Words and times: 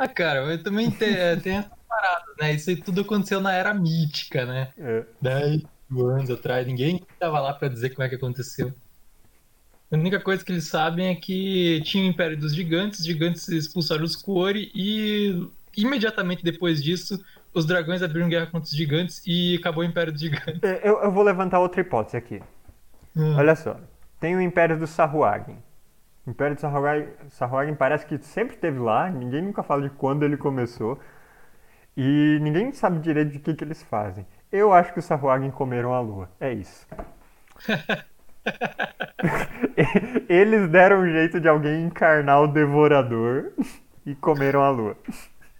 Ah, 0.00 0.08
cara, 0.08 0.46
mas 0.46 0.62
também 0.62 0.90
tem, 0.90 1.12
é, 1.12 1.36
tem 1.36 1.58
essa 1.58 1.70
parada, 1.86 2.24
né? 2.40 2.54
Isso 2.54 2.70
aí 2.70 2.76
tudo 2.76 3.02
aconteceu 3.02 3.38
na 3.38 3.52
era 3.52 3.74
mítica, 3.74 4.46
né? 4.46 4.72
É. 4.78 5.04
10 5.20 5.62
anos 5.90 6.30
atrás, 6.30 6.66
ninguém 6.66 7.02
tava 7.18 7.38
lá 7.38 7.52
pra 7.52 7.68
dizer 7.68 7.90
como 7.90 8.02
é 8.02 8.08
que 8.08 8.14
aconteceu. 8.14 8.72
A 9.92 9.96
única 9.96 10.18
coisa 10.18 10.42
que 10.42 10.52
eles 10.52 10.64
sabem 10.64 11.08
é 11.08 11.14
que 11.14 11.82
tinha 11.84 12.02
o 12.02 12.06
Império 12.06 12.38
dos 12.38 12.54
Gigantes, 12.54 13.00
os 13.00 13.04
gigantes 13.04 13.46
expulsaram 13.48 14.02
os 14.02 14.16
Quori 14.16 14.70
e 14.74 15.46
imediatamente 15.76 16.42
depois 16.42 16.82
disso, 16.82 17.22
os 17.52 17.66
dragões 17.66 18.02
abriram 18.02 18.26
guerra 18.30 18.46
contra 18.46 18.70
os 18.70 18.74
gigantes 18.74 19.20
e 19.26 19.56
acabou 19.60 19.84
o 19.84 19.86
Império 19.86 20.12
dos 20.14 20.22
Gigantes. 20.22 20.62
É, 20.62 20.80
Eu, 20.82 21.02
eu 21.02 21.12
vou 21.12 21.22
levantar 21.22 21.60
outra 21.60 21.82
hipótese 21.82 22.16
aqui. 22.16 22.40
Hum. 23.14 23.36
Olha 23.36 23.54
só. 23.54 23.78
Tem 24.18 24.34
o 24.34 24.40
Império 24.40 24.78
do 24.78 24.86
Sahuagin. 24.86 25.58
O 26.30 26.32
Império 26.32 26.56
Sahuagin, 26.56 27.08
Sahuagin 27.28 27.74
parece 27.74 28.06
que 28.06 28.16
sempre 28.18 28.54
esteve 28.54 28.78
lá, 28.78 29.10
ninguém 29.10 29.42
nunca 29.42 29.64
fala 29.64 29.82
de 29.82 29.90
quando 29.90 30.22
ele 30.22 30.36
começou. 30.36 30.96
E 31.96 32.38
ninguém 32.40 32.70
sabe 32.70 33.00
direito 33.00 33.32
de 33.32 33.40
que, 33.40 33.52
que 33.52 33.64
eles 33.64 33.82
fazem. 33.82 34.24
Eu 34.52 34.72
acho 34.72 34.92
que 34.92 35.00
os 35.00 35.04
Sahuagin 35.04 35.50
comeram 35.50 35.92
a 35.92 36.00
lua. 36.00 36.30
É 36.38 36.52
isso. 36.52 36.86
eles 40.28 40.68
deram 40.68 41.00
um 41.00 41.10
jeito 41.10 41.40
de 41.40 41.48
alguém 41.48 41.86
encarnar 41.86 42.42
o 42.42 42.46
devorador 42.46 43.50
e 44.06 44.14
comeram 44.14 44.62
a 44.62 44.70
lua. 44.70 44.96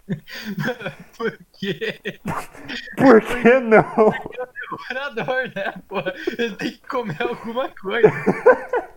Por 1.18 1.36
quê? 1.52 1.98
Por 2.96 3.20
que 3.20 3.58
não? 3.58 4.06
O 4.06 4.14
devorador, 4.94 5.50
né? 5.52 5.74
Porra, 5.88 6.14
ele 6.38 6.54
tem 6.54 6.70
que 6.70 6.86
comer 6.86 7.20
alguma 7.20 7.68
coisa. 7.70 8.08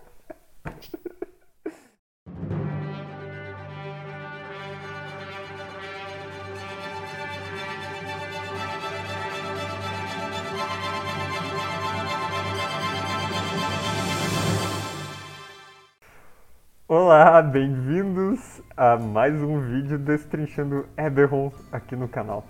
Olá, 16.88 17.42
bem-vindos 17.42 18.62
a 18.78 18.98
mais 18.98 19.34
um 19.42 19.60
vídeo 19.60 19.98
destrinchando 19.98 20.86
Eberron 20.96 21.52
aqui 21.72 21.96
no 21.96 22.08
canal. 22.08 22.46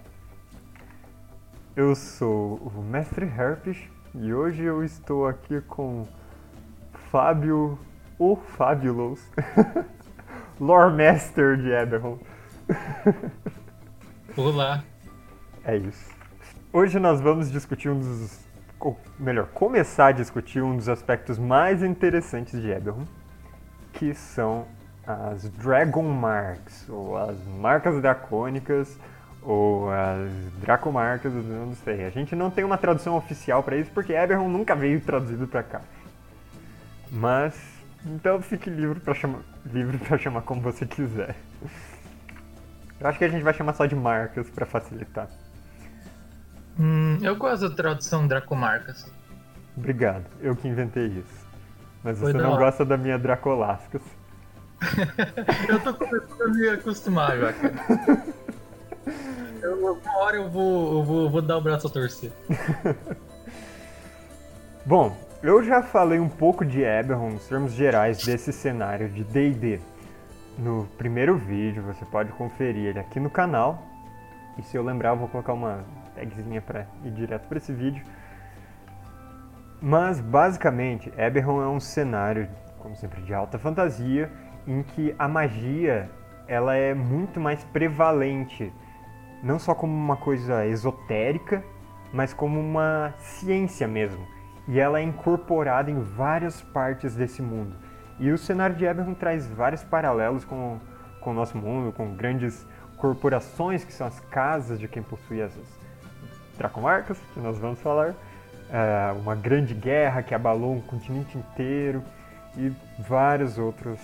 Eu 1.75 1.95
sou 1.95 2.55
o 2.57 2.81
Mestre 2.81 3.25
Herpes 3.25 3.77
e 4.13 4.33
hoje 4.33 4.63
eu 4.63 4.83
estou 4.83 5.27
aqui 5.27 5.61
com 5.61 6.05
Fábio, 7.09 7.79
o 8.17 8.35
Fabulous, 8.35 9.21
Lore 10.59 10.93
Master 10.93 11.57
de 11.57 11.71
Eberron. 11.71 12.17
Olá. 14.37 14.83
É 15.65 15.77
isso. 15.77 16.11
Hoje 16.71 16.99
nós 16.99 17.21
vamos 17.21 17.51
discutir 17.51 17.89
um 17.89 17.99
dos. 17.99 18.39
Ou 18.79 18.99
melhor, 19.17 19.47
começar 19.53 20.07
a 20.07 20.11
discutir 20.11 20.61
um 20.61 20.75
dos 20.75 20.89
aspectos 20.89 21.37
mais 21.37 21.81
interessantes 21.81 22.61
de 22.61 22.69
Eberron, 22.69 23.05
que 23.93 24.13
são 24.13 24.65
as 25.05 25.49
Dragon 25.49 26.03
Marks, 26.03 26.87
ou 26.89 27.17
as 27.17 27.37
marcas 27.45 28.01
dracônicas, 28.01 28.97
ou 29.41 29.89
as 29.91 30.29
Dracomarcas, 30.61 31.33
não 31.33 31.73
sei. 31.75 32.05
A 32.05 32.09
gente 32.09 32.35
não 32.35 32.49
tem 32.49 32.63
uma 32.63 32.77
tradução 32.77 33.15
oficial 33.15 33.61
para 33.63 33.77
isso, 33.77 33.91
porque 33.91 34.13
Eberron 34.13 34.47
nunca 34.49 34.75
veio 34.75 34.99
traduzido 35.01 35.47
para 35.47 35.63
cá. 35.63 35.81
Mas, 37.11 37.53
então 38.05 38.41
fique 38.41 38.69
livre 38.69 38.99
para 38.99 39.13
chamar, 39.13 39.39
livre 39.65 39.97
para 39.97 40.17
chamar 40.17 40.41
como 40.41 40.61
você 40.61 40.85
quiser. 40.85 41.35
Eu 42.99 43.07
acho 43.07 43.17
que 43.17 43.25
a 43.25 43.29
gente 43.29 43.43
vai 43.43 43.53
chamar 43.53 43.73
só 43.73 43.85
de 43.85 43.95
marcas 43.95 44.49
para 44.49 44.65
facilitar. 44.65 45.29
Hum, 46.79 47.17
eu 47.21 47.35
gosto 47.35 47.69
da 47.69 47.75
tradução 47.75 48.27
Dracomarcas. 48.27 49.11
Obrigado, 49.75 50.25
eu 50.41 50.55
que 50.55 50.67
inventei 50.67 51.07
isso. 51.07 51.43
Mas 52.03 52.19
Foi 52.19 52.31
você 52.31 52.37
não 52.37 52.51
hora. 52.51 52.65
gosta 52.65 52.85
da 52.85 52.97
minha 52.97 53.17
Dracolascas. 53.17 54.01
eu 55.69 55.79
tô 55.79 55.93
começando 55.93 56.41
a 56.41 56.47
me 56.49 56.69
acostumar 56.69 57.37
já, 57.37 57.53
cara. 57.53 57.73
Eu, 59.61 59.81
uma 59.81 60.17
hora 60.17 60.35
eu 60.35 60.49
vou, 60.49 60.99
eu 60.99 61.03
vou, 61.03 61.29
vou 61.29 61.41
dar 61.41 61.57
o 61.57 61.61
braço 61.61 61.87
a 61.87 61.89
torcer. 61.89 62.31
Bom, 64.85 65.15
eu 65.43 65.61
já 65.61 65.83
falei 65.83 66.21
um 66.21 66.29
pouco 66.29 66.63
de 66.63 66.81
Eberron 66.81 67.31
nos 67.31 67.45
termos 67.49 67.73
gerais 67.73 68.23
desse 68.23 68.53
cenário 68.53 69.09
de 69.09 69.25
D&D. 69.25 69.77
No 70.57 70.85
primeiro 70.97 71.35
vídeo, 71.35 71.83
você 71.83 72.05
pode 72.05 72.31
conferir 72.31 72.85
ele 72.85 72.99
aqui 72.99 73.19
no 73.19 73.29
canal. 73.29 73.83
E 74.57 74.63
se 74.63 74.77
eu 74.77 74.81
lembrar, 74.81 75.09
eu 75.09 75.17
vou 75.17 75.27
colocar 75.27 75.51
uma 75.51 75.83
tagzinha 76.15 76.61
para 76.61 76.87
ir 77.03 77.11
direto 77.11 77.45
para 77.49 77.57
esse 77.57 77.73
vídeo. 77.73 78.05
Mas, 79.81 80.21
basicamente, 80.21 81.11
Eberron 81.17 81.61
é 81.61 81.67
um 81.67 81.79
cenário, 81.79 82.47
como 82.79 82.95
sempre, 82.95 83.21
de 83.23 83.33
alta 83.33 83.59
fantasia, 83.59 84.31
em 84.65 84.81
que 84.81 85.13
a 85.19 85.27
magia 85.27 86.09
ela 86.47 86.73
é 86.73 86.93
muito 86.93 87.41
mais 87.41 87.61
prevalente, 87.65 88.71
não 89.43 89.59
só 89.59 89.75
como 89.75 89.93
uma 89.93 90.15
coisa 90.15 90.65
esotérica, 90.65 91.61
mas 92.13 92.33
como 92.33 92.61
uma 92.61 93.13
ciência 93.17 93.89
mesmo. 93.89 94.32
E 94.67 94.79
ela 94.79 94.99
é 94.99 95.03
incorporada 95.03 95.91
em 95.91 95.99
várias 95.99 96.61
partes 96.61 97.15
desse 97.15 97.41
mundo. 97.41 97.75
E 98.19 98.31
o 98.31 98.37
cenário 98.37 98.75
de 98.75 98.85
Eberron 98.85 99.13
traz 99.13 99.47
vários 99.47 99.83
paralelos 99.83 100.45
com, 100.45 100.79
com 101.19 101.31
o 101.31 101.33
nosso 101.33 101.57
mundo, 101.57 101.91
com 101.91 102.15
grandes 102.15 102.65
corporações 102.97 103.83
que 103.83 103.91
são 103.91 104.07
as 104.07 104.19
casas 104.19 104.79
de 104.79 104.87
quem 104.87 105.03
possui 105.03 105.41
essas 105.41 105.67
Dracomarcas, 106.57 107.17
que 107.33 107.39
nós 107.39 107.57
vamos 107.57 107.79
falar. 107.79 108.13
É, 108.69 109.11
uma 109.11 109.35
grande 109.35 109.73
guerra 109.73 110.23
que 110.23 110.33
abalou 110.33 110.75
um 110.75 110.81
continente 110.81 111.37
inteiro 111.37 112.03
e 112.55 112.71
várias 112.99 113.57
outros, 113.57 113.99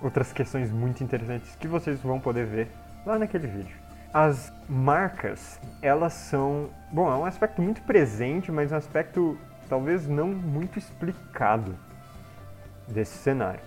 outras 0.00 0.32
questões 0.32 0.70
muito 0.70 1.02
interessantes 1.02 1.56
que 1.56 1.66
vocês 1.66 2.00
vão 2.00 2.20
poder 2.20 2.46
ver 2.46 2.70
lá 3.06 3.18
naquele 3.18 3.46
vídeo. 3.46 3.76
As 4.12 4.52
marcas, 4.68 5.58
elas 5.80 6.12
são. 6.12 6.68
Bom, 6.92 7.10
é 7.10 7.16
um 7.16 7.24
aspecto 7.24 7.62
muito 7.62 7.80
presente, 7.82 8.52
mas 8.52 8.70
um 8.70 8.76
aspecto 8.76 9.38
talvez 9.72 10.06
não 10.06 10.28
muito 10.28 10.78
explicado 10.78 11.74
desse 12.86 13.16
cenário. 13.16 13.62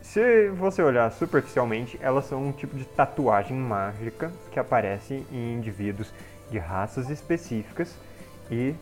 Se 0.00 0.50
você 0.50 0.80
olhar 0.80 1.10
superficialmente, 1.10 1.98
elas 2.00 2.26
são 2.26 2.46
um 2.46 2.52
tipo 2.52 2.76
de 2.76 2.84
tatuagem 2.84 3.56
mágica 3.56 4.30
que 4.52 4.60
aparece 4.60 5.26
em 5.32 5.54
indivíduos 5.54 6.14
de 6.48 6.58
raças 6.58 7.10
específicas 7.10 7.92
e 8.48 8.72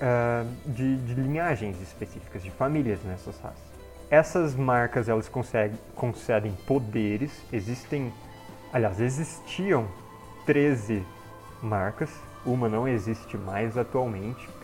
ah, 0.00 0.44
de, 0.66 0.96
de 0.96 1.14
linhagens 1.14 1.80
específicas, 1.80 2.42
de 2.42 2.50
famílias 2.50 2.98
nessas 3.04 3.38
raças. 3.38 3.62
Essas 4.10 4.56
marcas 4.56 5.08
elas 5.08 5.28
conseguem, 5.28 5.78
concedem 5.94 6.52
poderes, 6.66 7.30
existem, 7.52 8.12
aliás, 8.72 9.00
existiam 9.00 9.86
13 10.46 11.06
marcas, 11.62 12.10
uma 12.44 12.68
não 12.68 12.88
existe 12.88 13.38
mais 13.38 13.78
atualmente, 13.78 14.55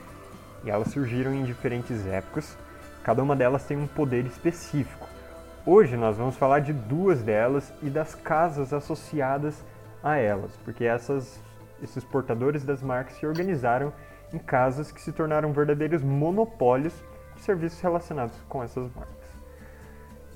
e 0.64 0.70
elas 0.70 0.88
surgiram 0.88 1.34
em 1.34 1.44
diferentes 1.44 2.06
épocas, 2.06 2.56
cada 3.02 3.22
uma 3.22 3.34
delas 3.34 3.64
tem 3.64 3.76
um 3.76 3.86
poder 3.86 4.26
específico. 4.26 5.08
Hoje 5.64 5.96
nós 5.96 6.16
vamos 6.16 6.36
falar 6.36 6.60
de 6.60 6.72
duas 6.72 7.22
delas 7.22 7.72
e 7.82 7.88
das 7.88 8.14
casas 8.14 8.72
associadas 8.72 9.64
a 10.02 10.16
elas, 10.16 10.56
porque 10.64 10.84
essas, 10.84 11.40
esses 11.82 12.02
portadores 12.02 12.64
das 12.64 12.82
marcas 12.82 13.14
se 13.16 13.26
organizaram 13.26 13.92
em 14.32 14.38
casas 14.38 14.90
que 14.90 15.00
se 15.00 15.12
tornaram 15.12 15.52
verdadeiros 15.52 16.02
monopólios 16.02 16.94
de 17.36 17.42
serviços 17.42 17.80
relacionados 17.80 18.36
com 18.48 18.62
essas 18.62 18.92
marcas. 18.94 19.22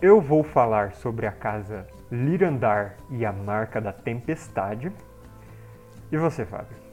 Eu 0.01 0.21
vou 0.21 0.45
falar 0.45 0.93
sobre 0.93 1.27
a 1.27 1.33
casa 1.33 1.87
Lirandar 2.11 2.97
e 3.11 3.25
a 3.25 3.33
marca 3.33 3.81
da 3.81 3.93
tempestade. 3.93 4.93
E 6.13 6.17
você, 6.17 6.45
Fábio? 6.45 6.86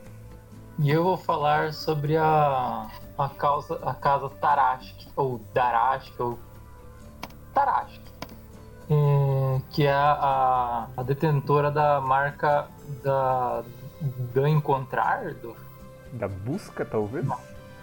E 0.80 0.90
eu 0.90 1.04
vou 1.04 1.18
falar 1.18 1.72
sobre 1.72 2.18
a, 2.18 2.88
a, 3.18 3.30
causa, 3.30 3.80
a 3.84 3.94
casa 3.94 4.30
Tarashk, 4.30 5.08
ou 5.16 5.40
Darashk, 5.54 6.20
ou 6.22 6.40
Tarashk, 7.54 8.02
hum, 8.90 9.62
que 9.70 9.86
é 9.86 9.94
a, 9.94 10.88
a 10.98 11.04
detentora 11.04 11.70
da 11.70 12.02
marca 12.02 12.68
da, 13.04 13.64
do 14.34 14.48
encontrar, 14.48 15.34
do, 15.36 15.56
Da 16.14 16.28
busca, 16.28 16.84
talvez? 16.84 17.26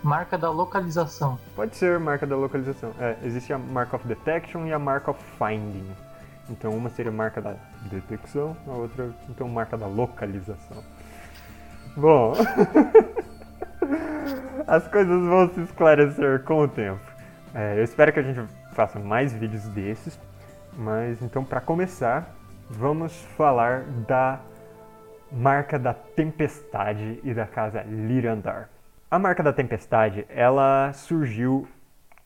marca 0.03 0.37
da 0.37 0.51
localização. 0.51 1.39
Pode 1.55 1.77
ser 1.77 1.99
marca 2.01 2.27
da 2.27 2.35
localização. 2.35 2.93
É, 2.99 3.19
existe 3.23 3.53
a 3.53 3.59
Mark 3.59 3.93
of 3.95 4.07
Detection 4.07 4.67
e 4.67 4.73
a 4.73 4.79
Mark 4.79 5.07
of 5.09 5.23
Finding. 5.39 5.89
Então 6.49 6.73
uma 6.73 6.91
seria 6.91 7.13
marca 7.13 7.41
da 7.41 7.55
detecção, 7.85 8.57
a 8.67 8.73
outra 8.73 9.15
então 9.29 9.49
marca 9.49 9.77
da 9.77 9.87
localização. 9.87 10.83
Bom, 11.97 12.35
as 14.67 14.87
coisas 14.89 15.27
vão 15.27 15.53
se 15.53 15.61
esclarecer 15.63 16.43
com 16.45 16.63
o 16.63 16.69
tempo. 16.69 17.01
É, 17.55 17.79
eu 17.79 17.85
espero 17.85 18.13
que 18.13 18.21
a 18.21 18.23
gente 18.23 18.41
faça 18.73 18.99
mais 18.99 19.33
vídeos 19.33 19.67
desses, 19.69 20.19
mas 20.77 21.21
então 21.21 21.45
para 21.45 21.61
começar, 21.61 22.35
vamos 22.69 23.13
falar 23.37 23.83
da 24.07 24.41
marca 25.33 25.79
da 25.79 25.93
tempestade 25.93 27.21
e 27.25 27.35
da 27.35 27.47
casa 27.47 27.83
Lirandar. 27.83 28.69
A 29.11 29.19
marca 29.19 29.43
da 29.43 29.53
tempestade, 29.53 30.25
ela 30.29 30.93
surgiu 30.93 31.67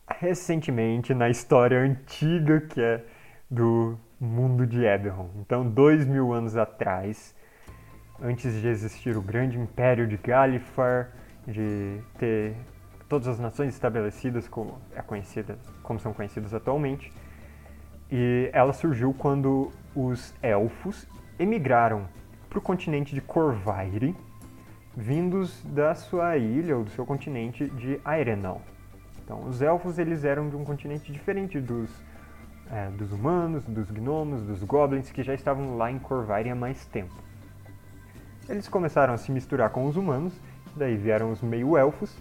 recentemente 0.07 1.15
na 1.15 1.31
história 1.31 1.79
antiga 1.79 2.61
que 2.61 2.81
é 2.81 3.03
do 3.51 3.99
mundo 4.21 4.67
de 4.67 4.85
Eberron. 4.85 5.31
Então, 5.37 5.67
dois 5.67 6.07
mil 6.07 6.33
anos 6.33 6.57
atrás, 6.57 7.35
antes 8.25 8.59
de 8.59 8.67
existir 8.67 9.15
o 9.19 9.21
grande 9.21 9.59
império 9.59 10.07
de 10.07 10.17
Galifar, 10.17 11.11
de 11.47 12.01
ter 12.19 12.57
todas 13.07 13.29
as 13.29 13.39
nações 13.39 13.75
estabelecidas 13.75 14.49
como, 14.49 14.79
é 14.97 15.03
conhecida, 15.03 15.59
como 15.83 16.01
são 16.01 16.15
conhecidas 16.15 16.55
atualmente, 16.55 17.13
e 18.11 18.49
ela 18.55 18.73
surgiu 18.73 19.13
quando 19.13 19.71
os 19.95 20.35
elfos 20.43 21.07
emigraram 21.39 22.09
para 22.49 22.59
o 22.59 22.63
continente 22.63 23.15
de 23.15 23.21
Corvaire, 23.21 24.17
vindos 24.97 25.63
da 25.65 25.95
sua 25.95 26.39
ilha 26.39 26.79
ou 26.79 26.85
do 26.85 26.91
seu 26.91 27.05
continente 27.05 27.69
de 27.69 28.01
Aerenal. 28.05 28.63
Então, 29.23 29.47
os 29.47 29.61
elfos 29.61 29.99
eles 29.99 30.25
eram 30.25 30.49
de 30.49 30.57
um 30.57 30.65
continente 30.65 31.13
diferente 31.13 31.61
dos, 31.61 31.91
é, 32.71 32.89
dos 32.91 33.13
humanos, 33.13 33.65
dos 33.67 33.91
gnomos, 33.91 34.43
dos 34.43 34.63
goblins 34.63 35.11
que 35.11 35.23
já 35.23 35.35
estavam 35.35 35.77
lá 35.77 35.91
em 35.91 35.99
Corvair 35.99 36.51
há 36.51 36.55
mais 36.55 36.87
tempo. 36.87 37.15
Eles 38.49 38.69
começaram 38.69 39.15
a 39.15 39.17
se 39.17 39.33
misturar 39.33 39.71
com 39.71 39.87
os 39.87 39.97
humanos, 39.97 40.35
daí 40.77 40.97
vieram 40.97 41.33
os 41.33 41.41
meio-elfos, 41.41 42.15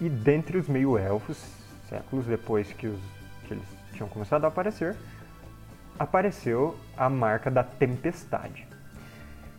e 0.00 0.08
dentre 0.08 0.58
os 0.58 0.68
meio-elfos, 0.68 1.42
séculos 1.88 2.26
depois 2.26 2.72
que, 2.72 2.86
os, 2.86 3.00
que 3.46 3.54
eles 3.54 3.64
tinham 3.92 4.08
começado 4.08 4.44
a 4.44 4.48
aparecer, 4.48 4.96
apareceu 5.98 6.76
a 6.96 7.08
marca 7.08 7.50
da 7.50 7.62
tempestade. 7.62 8.66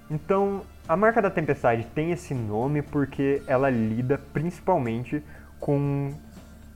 Então, 0.10 0.62
a 0.88 0.98
marca 0.98 1.22
da 1.22 1.30
tempestade 1.30 1.86
tem 1.96 2.12
esse 2.12 2.34
nome 2.34 2.82
porque 2.82 3.42
ela 3.48 3.70
lida 3.70 4.18
principalmente 4.18 5.24
com 5.60 6.14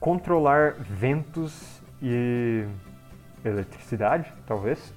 controlar 0.00 0.74
ventos 0.78 1.82
e 2.00 2.64
eletricidade, 3.44 4.32
talvez. 4.46 4.92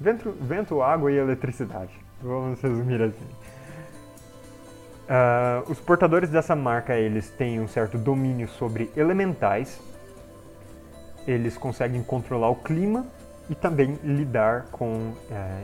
Vento, 0.00 0.32
vento 0.40 0.82
água 0.82 1.12
e 1.12 1.16
eletricidade. 1.16 2.05
Vamos 2.22 2.60
resumir 2.60 3.02
assim. 3.02 3.28
Uh, 5.06 5.70
os 5.70 5.78
portadores 5.78 6.30
dessa 6.30 6.56
marca 6.56 6.96
eles 6.96 7.30
têm 7.30 7.60
um 7.60 7.68
certo 7.68 7.96
domínio 7.96 8.48
sobre 8.48 8.90
elementais. 8.96 9.80
Eles 11.26 11.56
conseguem 11.56 12.02
controlar 12.02 12.50
o 12.50 12.56
clima 12.56 13.06
e 13.48 13.54
também 13.54 13.98
lidar 14.02 14.66
com 14.72 14.92
uh, 14.92 15.14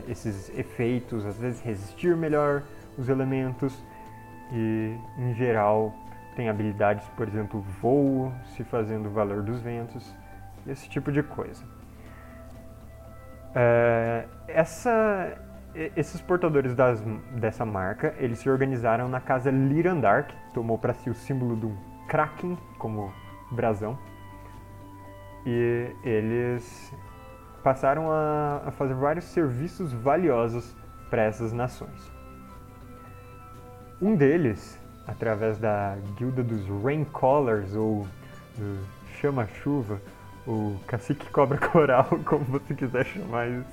esses 0.07 0.49
efeitos, 0.57 1.25
às 1.25 1.37
vezes 1.37 1.61
resistir 1.61 2.15
melhor 2.15 2.63
os 2.97 3.09
elementos 3.09 3.73
e, 4.51 4.95
em 5.17 5.33
geral, 5.35 5.93
tem 6.35 6.49
habilidades, 6.49 7.07
por 7.17 7.27
exemplo, 7.27 7.61
voo, 7.81 8.31
se 8.55 8.63
fazendo 8.63 9.07
o 9.07 9.11
valor 9.11 9.41
dos 9.41 9.61
ventos, 9.61 10.13
esse 10.67 10.89
tipo 10.89 11.11
de 11.11 11.21
coisa. 11.23 11.63
É, 13.55 14.25
essa, 14.47 15.37
esses 15.75 16.21
portadores 16.21 16.75
das, 16.75 17.01
dessa 17.31 17.65
marca, 17.65 18.13
eles 18.17 18.39
se 18.39 18.49
organizaram 18.49 19.07
na 19.07 19.19
casa 19.19 19.49
Lirandar, 19.49 20.27
que 20.27 20.35
tomou 20.53 20.77
para 20.77 20.93
si 20.93 21.09
o 21.09 21.13
símbolo 21.13 21.55
do 21.55 21.77
Kraken 22.07 22.57
como 22.77 23.13
brasão. 23.51 23.97
E 25.45 25.93
eles 26.03 26.93
passaram 27.63 28.11
a, 28.11 28.63
a 28.65 28.71
fazer 28.71 28.93
vários 28.93 29.25
serviços 29.25 29.91
valiosos 29.91 30.75
para 31.09 31.23
essas 31.23 31.51
nações. 31.51 32.11
Um 34.01 34.15
deles 34.15 34.79
através 35.07 35.57
da 35.57 35.97
guilda 36.17 36.43
dos 36.43 36.67
Raincallers 36.83 37.75
ou 37.75 38.07
do 38.57 38.79
Chama-Chuva, 39.19 40.01
o 40.47 40.77
Cacique 40.87 41.29
Cobra 41.29 41.57
Coral, 41.57 42.07
como 42.25 42.43
você 42.45 42.73
quiser 42.73 43.05
chamar 43.05 43.47
isso, 43.47 43.65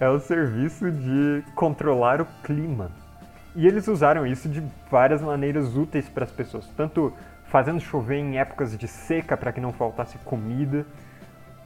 é 0.00 0.08
o 0.08 0.18
serviço 0.18 0.90
de 0.90 1.42
controlar 1.54 2.20
o 2.20 2.26
clima. 2.42 2.90
E 3.54 3.66
eles 3.66 3.88
usaram 3.88 4.26
isso 4.26 4.48
de 4.48 4.62
várias 4.90 5.20
maneiras 5.20 5.76
úteis 5.76 6.08
para 6.08 6.24
as 6.24 6.30
pessoas, 6.30 6.68
tanto 6.76 7.12
fazendo 7.46 7.80
chover 7.80 8.18
em 8.18 8.38
épocas 8.38 8.76
de 8.76 8.86
seca 8.86 9.36
para 9.36 9.52
que 9.52 9.60
não 9.60 9.72
faltasse 9.72 10.18
comida, 10.18 10.86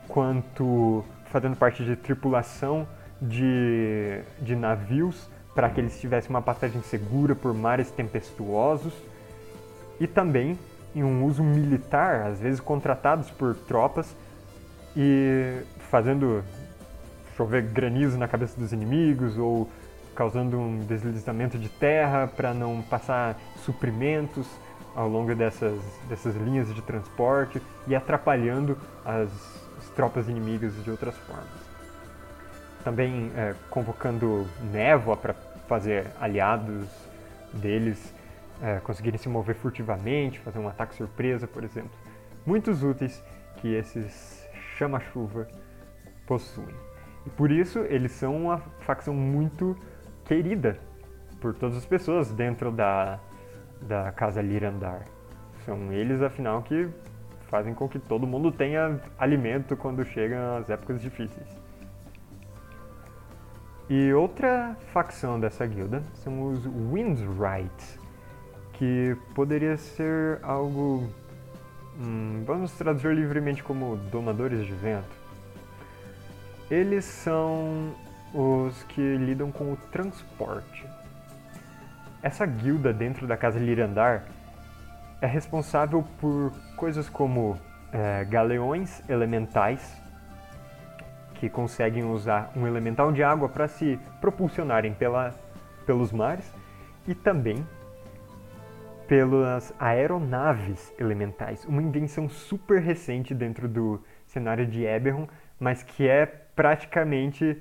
quanto 0.08 1.05
fazendo 1.26 1.56
parte 1.56 1.84
de 1.84 1.96
tripulação 1.96 2.87
de, 3.20 4.20
de 4.40 4.56
navios 4.56 5.29
para 5.55 5.69
que 5.69 5.81
eles 5.81 6.00
tivessem 6.00 6.31
uma 6.31 6.43
passagem 6.43 6.81
segura 6.82 7.34
por 7.34 7.52
mares 7.52 7.90
tempestuosos 7.90 8.94
e 10.00 10.06
também 10.06 10.58
em 10.94 11.02
um 11.02 11.25
uso 11.25 11.43
militar, 11.43 12.26
às 12.26 12.40
vezes 12.40 12.61
contratados 12.61 13.31
por 13.31 13.55
tropas 13.55 14.14
e 14.96 15.62
fazendo 15.90 16.43
chover 17.43 17.62
granizo 17.62 18.17
na 18.17 18.29
cabeça 18.29 18.59
dos 18.59 18.73
inimigos 18.73 19.37
ou 19.37 19.69
causando 20.15 20.59
um 20.59 20.79
deslizamento 20.81 21.59
de 21.59 21.69
terra 21.69 22.31
para 22.37 22.55
não 22.55 22.83
passar 22.83 23.37
suprimentos 23.65 24.47
ao 24.94 25.09
longo 25.09 25.35
dessas, 25.35 25.81
dessas 26.09 26.37
linhas 26.37 26.73
de 26.75 26.83
transporte 26.83 27.61
e 27.87 27.94
atrapalhando 27.94 28.77
as, 29.05 29.31
as 29.79 29.89
tropas 29.97 30.29
inimigas 30.29 30.73
de 30.85 30.91
outras 30.91 31.17
formas 31.17 31.73
também 32.83 33.31
é, 33.37 33.55
convocando 33.71 34.47
névoa 34.73 35.17
para 35.17 35.35
fazer 35.69 36.06
aliados 36.21 36.89
deles 37.53 38.12
é, 38.61 38.79
conseguirem 38.81 39.19
se 39.19 39.29
mover 39.29 39.55
furtivamente, 39.55 40.39
fazer 40.41 40.59
um 40.59 40.69
ataque 40.69 40.94
surpresa, 40.94 41.47
por 41.47 41.65
exemplo. 41.65 41.93
Muitos 42.44 42.83
úteis 42.83 43.23
que 43.56 43.75
esses 43.75 44.44
chama-chuva 44.77 45.47
possuem. 46.27 46.92
E 47.27 47.31
por 47.31 47.51
isso 47.51 47.81
eles 47.81 48.13
são 48.13 48.37
uma 48.37 48.59
facção 48.81 49.15
muito 49.15 49.77
querida 50.25 50.79
por 51.41 51.55
todas 51.55 51.77
as 51.77 51.87
pessoas 51.87 52.31
dentro 52.33 52.71
da, 52.71 53.19
da 53.81 54.13
Casa 54.13 54.41
Lirandar. 54.41 55.05
São 55.65 55.93
eles, 55.93 56.23
afinal, 56.23 56.63
que 56.63 56.89
fazem 57.49 57.75
com 57.75 57.89
que 57.89 57.99
todo 57.99 58.27
mundo 58.27 58.51
tenha 58.51 59.01
alimento 59.19 59.77
quando 59.77 60.05
chegam 60.05 60.57
as 60.57 60.71
épocas 60.71 61.01
difíceis. 61.01 61.47
E 63.91 64.13
outra 64.13 64.77
facção 64.93 65.39
dessa 65.39 65.67
guilda 65.67 66.03
são 66.15 66.51
os 66.51 66.65
Windwright, 66.65 68.01
que 68.73 69.17
poderia 69.35 69.77
ser 69.77 70.39
algo. 70.43 71.13
Hum, 72.01 72.43
vamos 72.46 72.73
traduzir 72.73 73.15
livremente 73.15 73.63
como 73.63 73.96
domadores 74.11 74.65
de 74.65 74.73
vento. 74.73 75.21
Eles 76.72 77.05
são 77.05 77.94
os 78.32 78.82
que 78.84 79.17
lidam 79.19 79.52
com 79.52 79.74
o 79.74 79.76
transporte. 79.76 80.86
Essa 82.22 82.46
guilda 82.46 82.94
dentro 82.94 83.26
da 83.26 83.36
Casa 83.36 83.58
Lirandar 83.58 84.24
é 85.20 85.26
responsável 85.26 86.02
por 86.19 86.50
coisas 86.74 87.10
como 87.10 87.58
é, 87.93 88.24
galeões 88.24 89.06
elementais 89.06 90.00
que 91.34 91.50
conseguem 91.50 92.05
usar 92.05 92.50
um 92.56 92.67
elemental 92.67 93.12
de 93.12 93.22
água 93.22 93.50
para 93.50 93.69
se 93.69 94.00
propulsionarem 94.19 94.94
pela, 94.94 95.34
pelos 95.84 96.10
mares 96.10 96.50
e 97.06 97.14
também 97.14 97.67
pelas 99.06 99.74
aeronaves 99.79 100.91
elementais, 100.98 101.67
uma 101.67 101.82
invenção 101.82 102.31
super 102.31 102.81
recente 102.81 103.34
dentro 103.34 103.69
do 103.69 104.02
cenário 104.24 104.67
de 104.67 104.86
Eberron, 104.86 105.29
mas 105.60 105.82
que 105.82 106.08
é 106.08 106.42
praticamente 106.55 107.61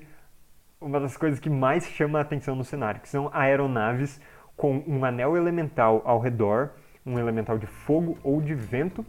uma 0.80 0.98
das 0.98 1.16
coisas 1.16 1.38
que 1.38 1.48
mais 1.48 1.86
chama 1.86 2.18
a 2.18 2.22
atenção 2.22 2.56
no 2.56 2.64
cenário, 2.64 3.00
que 3.00 3.08
são 3.08 3.30
aeronaves 3.32 4.20
com 4.56 4.82
um 4.86 5.04
anel 5.04 5.36
elemental 5.36 6.02
ao 6.04 6.18
redor, 6.18 6.70
um 7.06 7.18
elemental 7.18 7.58
de 7.58 7.66
fogo 7.66 8.18
ou 8.22 8.40
de 8.40 8.54
vento, 8.54 9.04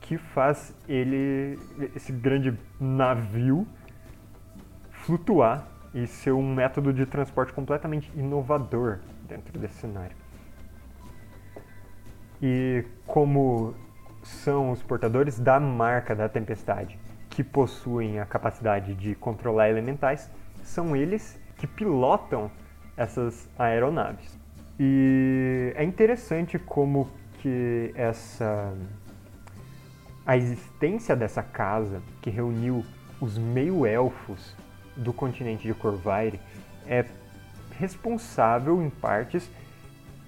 que 0.00 0.18
faz 0.18 0.74
ele 0.86 1.58
esse 1.94 2.12
grande 2.12 2.56
navio 2.78 3.66
flutuar 4.90 5.66
e 5.94 6.06
ser 6.06 6.32
um 6.32 6.54
método 6.54 6.92
de 6.92 7.06
transporte 7.06 7.52
completamente 7.52 8.10
inovador 8.14 8.98
dentro 9.26 9.58
desse 9.58 9.74
cenário. 9.74 10.16
E 12.42 12.84
como 13.06 13.74
são 14.22 14.70
os 14.70 14.82
portadores 14.82 15.38
da 15.38 15.58
marca 15.58 16.14
da 16.14 16.28
tempestade 16.28 16.98
que 17.34 17.42
possuem 17.42 18.20
a 18.20 18.24
capacidade 18.24 18.94
de 18.94 19.14
controlar 19.14 19.68
elementais, 19.68 20.30
são 20.62 20.94
eles 20.94 21.38
que 21.58 21.66
pilotam 21.66 22.50
essas 22.96 23.48
aeronaves. 23.58 24.38
E 24.78 25.72
é 25.76 25.84
interessante 25.84 26.58
como 26.58 27.08
que 27.40 27.92
essa 27.94 28.72
a 30.26 30.36
existência 30.36 31.14
dessa 31.14 31.42
casa 31.42 32.00
que 32.22 32.30
reuniu 32.30 32.82
os 33.20 33.36
meio-elfos 33.36 34.56
do 34.96 35.12
continente 35.12 35.66
de 35.66 35.74
Corvair 35.74 36.40
é 36.86 37.04
responsável, 37.78 38.82
em 38.82 38.88
partes, 38.88 39.50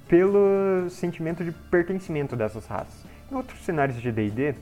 pelo 0.06 0.90
sentimento 0.90 1.42
de 1.42 1.50
pertencimento 1.50 2.36
dessas 2.36 2.66
raças. 2.66 3.06
Em 3.30 3.34
outros 3.34 3.64
cenários 3.64 4.00
de 4.00 4.12
D&D, 4.12 4.54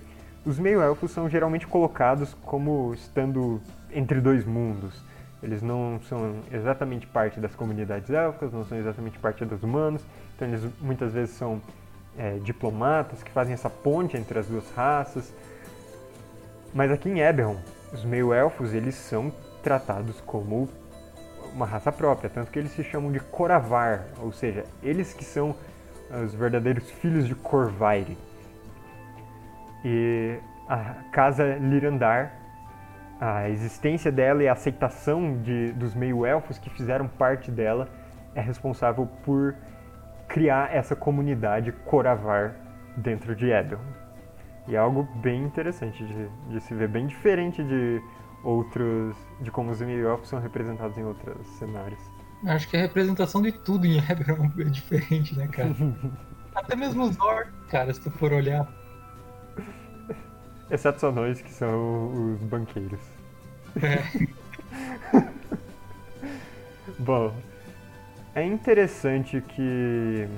os 0.44 0.58
meio-elfos 0.58 1.10
são 1.10 1.28
geralmente 1.28 1.66
colocados 1.66 2.34
como 2.44 2.92
estando 2.94 3.60
entre 3.92 4.20
dois 4.20 4.44
mundos. 4.44 5.02
Eles 5.42 5.62
não 5.62 6.00
são 6.08 6.36
exatamente 6.52 7.06
parte 7.06 7.38
das 7.38 7.54
comunidades 7.54 8.10
élficas, 8.10 8.52
não 8.52 8.64
são 8.64 8.78
exatamente 8.78 9.18
parte 9.18 9.44
dos 9.44 9.62
humanos, 9.62 10.02
então 10.34 10.48
eles 10.48 10.62
muitas 10.80 11.12
vezes 11.12 11.34
são 11.34 11.60
é, 12.16 12.38
diplomatas 12.38 13.22
que 13.22 13.30
fazem 13.30 13.52
essa 13.52 13.68
ponte 13.68 14.16
entre 14.16 14.38
as 14.38 14.46
duas 14.46 14.70
raças. 14.74 15.32
Mas 16.72 16.90
aqui 16.90 17.08
em 17.08 17.20
Eberron, 17.20 17.56
os 17.92 18.04
meio-elfos 18.04 18.72
eles 18.72 18.94
são 18.94 19.32
tratados 19.62 20.20
como 20.22 20.68
uma 21.54 21.66
raça 21.66 21.92
própria, 21.92 22.28
tanto 22.28 22.50
que 22.50 22.58
eles 22.58 22.72
se 22.72 22.82
chamam 22.82 23.12
de 23.12 23.20
Coravar, 23.20 24.06
ou 24.20 24.32
seja, 24.32 24.64
eles 24.82 25.12
que 25.12 25.24
são 25.24 25.54
os 26.24 26.34
verdadeiros 26.34 26.90
filhos 26.90 27.26
de 27.26 27.34
Corvaire. 27.34 28.18
E 29.84 30.38
a 30.68 30.94
casa 31.12 31.56
Lirandar, 31.56 32.32
a 33.20 33.48
existência 33.50 34.10
dela 34.10 34.42
e 34.42 34.48
a 34.48 34.52
aceitação 34.52 35.40
de, 35.42 35.72
dos 35.72 35.94
meio-elfos 35.94 36.58
que 36.58 36.70
fizeram 36.70 37.06
parte 37.06 37.50
dela 37.50 37.88
é 38.34 38.40
responsável 38.40 39.06
por 39.24 39.54
criar 40.26 40.74
essa 40.74 40.96
comunidade 40.96 41.70
Coravar 41.84 42.56
dentro 42.96 43.36
de 43.36 43.50
Eberron. 43.50 43.84
E 44.66 44.74
é 44.74 44.78
algo 44.78 45.06
bem 45.16 45.44
interessante 45.44 46.04
de, 46.04 46.28
de 46.48 46.60
se 46.60 46.74
ver, 46.74 46.88
bem 46.88 47.06
diferente 47.06 47.62
de 47.62 48.02
outros. 48.42 49.14
de 49.40 49.50
como 49.50 49.70
os 49.70 49.80
meio-elfos 49.80 50.28
são 50.28 50.40
representados 50.40 50.96
em 50.96 51.04
outros 51.04 51.46
cenários. 51.58 52.00
Acho 52.46 52.68
que 52.68 52.76
a 52.76 52.80
representação 52.80 53.42
de 53.42 53.52
tudo 53.52 53.86
em 53.86 53.98
Eberron 53.98 54.50
é 54.58 54.64
diferente, 54.64 55.36
né, 55.36 55.46
cara? 55.48 55.70
Até 56.54 56.76
mesmo 56.76 57.02
os 57.04 57.18
orcs, 57.18 57.52
cara, 57.68 57.92
se 57.92 58.00
tu 58.00 58.10
for 58.10 58.32
olhar. 58.32 58.66
Exceto 60.70 61.00
só 61.00 61.12
nós, 61.12 61.40
que 61.40 61.52
são 61.52 62.34
os 62.34 62.40
banqueiros. 62.42 63.00
É. 63.82 64.28
Bom, 66.98 67.34
é 68.34 68.44
interessante 68.44 69.40
que, 69.40 70.28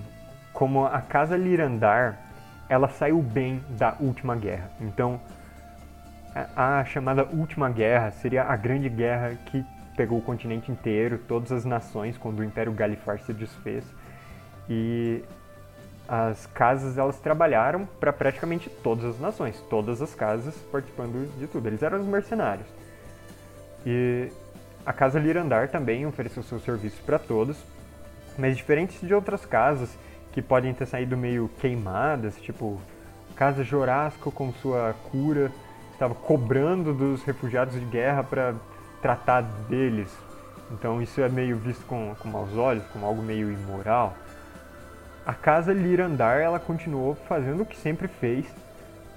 como 0.52 0.84
a 0.84 1.00
Casa 1.00 1.36
Lirandar, 1.36 2.18
ela 2.68 2.88
saiu 2.88 3.22
bem 3.22 3.62
da 3.70 3.96
Última 4.00 4.36
Guerra. 4.36 4.70
Então, 4.80 5.20
a, 6.34 6.80
a 6.80 6.84
chamada 6.84 7.24
Última 7.24 7.70
Guerra 7.70 8.10
seria 8.10 8.44
a 8.44 8.56
grande 8.56 8.88
guerra 8.88 9.34
que 9.46 9.64
pegou 9.96 10.18
o 10.18 10.22
continente 10.22 10.70
inteiro, 10.70 11.18
todas 11.26 11.50
as 11.50 11.64
nações, 11.64 12.18
quando 12.18 12.40
o 12.40 12.44
Império 12.44 12.72
Galifar 12.72 13.18
se 13.20 13.32
desfez. 13.32 13.84
E 14.68 15.24
as 16.08 16.46
casas 16.46 16.96
elas 16.96 17.18
trabalharam 17.18 17.86
para 17.98 18.12
praticamente 18.12 18.70
todas 18.70 19.04
as 19.04 19.20
nações, 19.20 19.60
todas 19.68 20.00
as 20.00 20.14
casas 20.14 20.54
participando 20.70 21.28
de 21.38 21.46
tudo. 21.46 21.66
Eles 21.66 21.82
eram 21.82 22.00
os 22.00 22.06
mercenários. 22.06 22.66
E 23.84 24.30
a 24.84 24.92
casa 24.92 25.18
Lirandar 25.18 25.68
também 25.68 26.06
ofereceu 26.06 26.42
seus 26.42 26.62
serviços 26.62 27.00
para 27.00 27.18
todos, 27.18 27.56
mas 28.38 28.56
diferentes 28.56 29.00
de 29.00 29.12
outras 29.12 29.44
casas 29.44 29.90
que 30.32 30.40
podem 30.40 30.72
ter 30.74 30.86
saído 30.86 31.16
meio 31.16 31.50
queimadas, 31.60 32.36
tipo 32.36 32.80
Casa 33.34 33.64
Jorasco 33.64 34.30
com 34.30 34.52
sua 34.54 34.94
cura 35.10 35.50
estava 35.92 36.14
cobrando 36.14 36.92
dos 36.92 37.22
refugiados 37.22 37.74
de 37.74 37.84
guerra 37.86 38.22
para 38.22 38.54
tratar 39.00 39.42
deles. 39.68 40.10
Então 40.70 41.00
isso 41.00 41.20
é 41.20 41.28
meio 41.28 41.56
visto 41.56 41.84
com, 41.86 42.14
com 42.18 42.28
maus 42.28 42.54
olhos, 42.56 42.84
como 42.92 43.06
algo 43.06 43.22
meio 43.22 43.50
imoral 43.50 44.14
a 45.26 45.34
casa 45.34 45.72
Lirandar 45.72 46.38
ela 46.38 46.60
continuou 46.60 47.16
fazendo 47.16 47.64
o 47.64 47.66
que 47.66 47.76
sempre 47.76 48.06
fez 48.06 48.46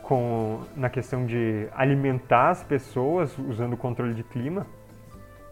com 0.02 0.64
na 0.76 0.90
questão 0.90 1.24
de 1.24 1.68
alimentar 1.72 2.50
as 2.50 2.64
pessoas 2.64 3.38
usando 3.38 3.74
o 3.74 3.78
controle 3.78 4.16
de 4.16 4.24
clima 4.24 4.66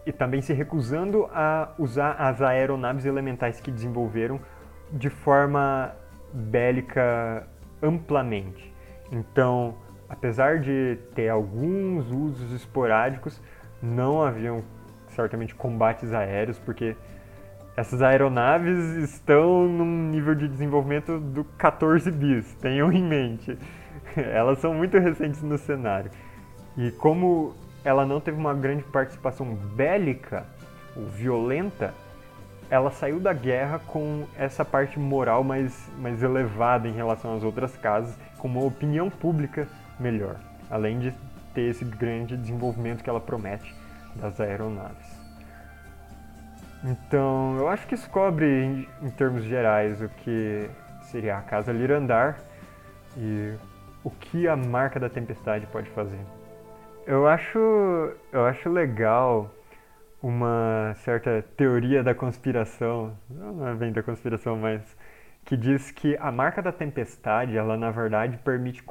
e 0.04 0.12
também 0.12 0.42
se 0.42 0.52
recusando 0.52 1.28
a 1.32 1.72
usar 1.78 2.12
as 2.18 2.42
aeronaves 2.42 3.04
elementais 3.04 3.60
que 3.60 3.70
desenvolveram 3.70 4.40
de 4.90 5.08
forma 5.08 5.94
bélica 6.32 7.46
amplamente. 7.80 8.74
Então, 9.12 9.76
apesar 10.08 10.58
de 10.58 10.98
ter 11.14 11.28
alguns 11.28 12.10
usos 12.10 12.52
esporádicos, 12.52 13.40
não 13.80 14.22
haviam 14.22 14.64
certamente 15.08 15.54
combates 15.54 16.12
aéreos, 16.12 16.58
porque 16.58 16.96
essas 17.78 18.02
aeronaves 18.02 18.76
estão 18.96 19.68
num 19.68 20.10
nível 20.10 20.34
de 20.34 20.48
desenvolvimento 20.48 21.20
do 21.20 21.44
14 21.44 22.10
bis, 22.10 22.52
tenham 22.54 22.92
em 22.92 23.04
mente. 23.04 23.56
Elas 24.16 24.58
são 24.58 24.74
muito 24.74 24.98
recentes 24.98 25.40
no 25.42 25.56
cenário. 25.56 26.10
E 26.76 26.90
como 26.90 27.54
ela 27.84 28.04
não 28.04 28.20
teve 28.20 28.36
uma 28.36 28.52
grande 28.52 28.82
participação 28.82 29.54
bélica 29.54 30.44
ou 30.96 31.06
violenta, 31.06 31.94
ela 32.68 32.90
saiu 32.90 33.20
da 33.20 33.32
guerra 33.32 33.78
com 33.86 34.26
essa 34.36 34.64
parte 34.64 34.98
moral 34.98 35.44
mais, 35.44 35.88
mais 35.98 36.20
elevada 36.20 36.88
em 36.88 36.92
relação 36.92 37.36
às 37.36 37.44
outras 37.44 37.76
casas, 37.76 38.18
com 38.38 38.48
uma 38.48 38.64
opinião 38.64 39.08
pública 39.08 39.68
melhor, 40.00 40.34
além 40.68 40.98
de 40.98 41.14
ter 41.54 41.70
esse 41.70 41.84
grande 41.84 42.36
desenvolvimento 42.36 43.04
que 43.04 43.08
ela 43.08 43.20
promete 43.20 43.72
das 44.16 44.40
aeronaves. 44.40 45.17
Então, 46.84 47.56
eu 47.58 47.68
acho 47.68 47.86
que 47.86 47.94
isso 47.94 48.08
cobre, 48.10 48.46
em, 48.46 48.88
em 49.02 49.10
termos 49.10 49.44
gerais, 49.44 50.00
o 50.00 50.08
que 50.08 50.70
seria 51.02 51.36
a 51.36 51.42
Casa 51.42 51.72
Lirandar 51.72 52.38
e 53.16 53.54
o 54.04 54.10
que 54.10 54.46
a 54.46 54.56
Marca 54.56 55.00
da 55.00 55.08
Tempestade 55.08 55.66
pode 55.66 55.90
fazer. 55.90 56.20
Eu 57.06 57.26
acho, 57.26 57.58
eu 58.32 58.44
acho 58.44 58.68
legal 58.68 59.50
uma 60.22 60.94
certa 60.96 61.42
teoria 61.56 62.02
da 62.02 62.14
conspiração, 62.14 63.16
não 63.30 63.68
é 63.68 63.74
bem 63.74 63.92
da 63.92 64.02
conspiração, 64.02 64.56
mas 64.56 64.82
que 65.44 65.56
diz 65.56 65.90
que 65.90 66.16
a 66.18 66.30
Marca 66.30 66.60
da 66.60 66.70
Tempestade, 66.70 67.56
ela 67.56 67.76
na 67.76 67.90
verdade 67.90 68.36
permite, 68.38 68.84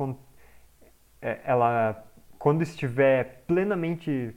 é, 1.22 1.40
ela 1.46 2.04
quando 2.40 2.62
estiver 2.62 3.44
plenamente 3.48 4.36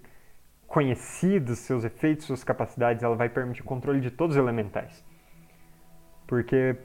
conhecidos, 0.70 1.58
seus 1.58 1.82
efeitos, 1.82 2.26
suas 2.26 2.44
capacidades, 2.44 3.02
ela 3.02 3.16
vai 3.16 3.28
permitir 3.28 3.60
o 3.60 3.64
controle 3.64 4.00
de 4.00 4.08
todos 4.08 4.36
os 4.36 4.40
elementais. 4.40 5.04
Porque, 6.28 6.76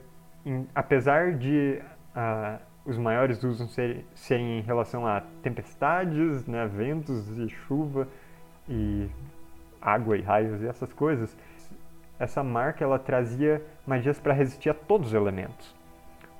em, 0.44 0.66
apesar 0.74 1.34
de 1.34 1.80
uh, 2.16 2.60
os 2.84 2.98
maiores 2.98 3.40
usos 3.44 3.72
ser, 3.72 4.04
serem 4.12 4.58
em 4.58 4.62
relação 4.62 5.06
a 5.06 5.20
tempestades, 5.40 6.44
né, 6.48 6.66
ventos 6.66 7.28
e 7.38 7.48
chuva 7.48 8.08
e 8.68 9.08
água 9.80 10.16
e 10.16 10.20
raios 10.20 10.60
e 10.62 10.66
essas 10.66 10.92
coisas, 10.92 11.38
essa 12.18 12.42
marca 12.42 12.82
ela 12.82 12.98
trazia 12.98 13.62
magias 13.86 14.18
para 14.18 14.34
resistir 14.34 14.68
a 14.68 14.74
todos 14.74 15.08
os 15.08 15.14
elementos 15.14 15.72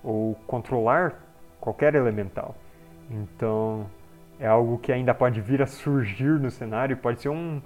ou 0.02 0.34
controlar 0.48 1.14
qualquer 1.60 1.94
elemental. 1.94 2.56
Então, 3.08 3.86
é 4.38 4.46
algo 4.46 4.78
que 4.78 4.92
ainda 4.92 5.14
pode 5.14 5.40
vir 5.40 5.62
a 5.62 5.66
surgir 5.66 6.38
no 6.38 6.50
cenário, 6.50 6.96
pode 6.96 7.22
ser 7.22 7.28
um, 7.28 7.60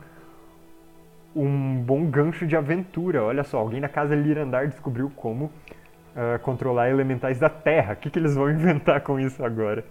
um 1.34 1.82
bom 1.82 2.06
gancho 2.06 2.46
de 2.46 2.56
aventura. 2.56 3.22
Olha 3.22 3.44
só, 3.44 3.58
alguém 3.58 3.80
na 3.80 3.88
casa 3.88 4.14
Lirandar 4.14 4.68
descobriu 4.68 5.10
como 5.16 5.46
uh, 5.46 6.38
controlar 6.42 6.90
elementais 6.90 7.38
da 7.38 7.48
Terra. 7.48 7.94
O 7.94 7.96
que, 7.96 8.10
que 8.10 8.18
eles 8.18 8.34
vão 8.34 8.50
inventar 8.52 9.00
com 9.00 9.18
isso 9.18 9.44
agora? 9.44 9.84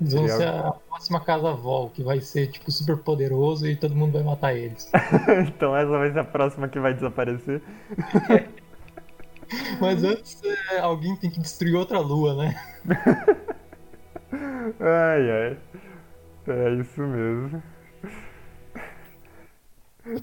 Eles 0.00 0.14
vão 0.14 0.26
ser 0.26 0.48
a 0.48 0.72
próxima 0.88 1.20
casa 1.20 1.52
Vol, 1.52 1.90
que 1.90 2.02
vai 2.02 2.20
ser 2.20 2.48
tipo 2.48 2.70
super 2.72 2.96
poderoso 2.96 3.66
e 3.66 3.76
todo 3.76 3.94
mundo 3.94 4.14
vai 4.14 4.22
matar 4.22 4.54
eles. 4.54 4.90
então 5.46 5.76
essa 5.76 5.90
vai 5.90 6.10
ser 6.10 6.18
a 6.18 6.24
próxima 6.24 6.68
que 6.68 6.80
vai 6.80 6.94
desaparecer. 6.94 7.62
Mas 9.78 10.02
antes 10.02 10.40
é, 10.70 10.78
alguém 10.78 11.14
tem 11.16 11.30
que 11.30 11.38
destruir 11.38 11.74
outra 11.74 12.00
lua, 12.00 12.34
né? 12.34 12.54
Ai, 14.80 15.30
ai. 15.30 15.58
É 16.48 16.70
isso 16.80 17.02
mesmo. 17.02 17.62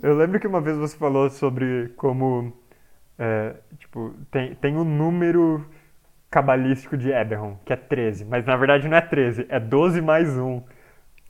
Eu 0.04 0.16
lembro 0.16 0.40
que 0.40 0.48
uma 0.48 0.62
vez 0.62 0.78
você 0.78 0.98
falou 0.98 1.30
sobre 1.30 1.90
como. 1.96 2.54
É, 3.18 3.56
tipo, 3.80 4.14
tem, 4.32 4.56
tem 4.56 4.78
um 4.78 4.84
número 4.86 5.66
cabalístico 6.32 6.98
de 6.98 7.12
Eberron, 7.12 7.58
que 7.66 7.74
é 7.74 7.78
13. 7.78 8.26
Mas 8.26 8.46
na 8.46 8.58
verdade 8.58 8.88
não 8.90 8.98
é 8.98 9.02
13, 9.02 9.46
é 9.50 9.60
12 9.60 10.02
mais 10.02 10.30
1. 10.38 10.64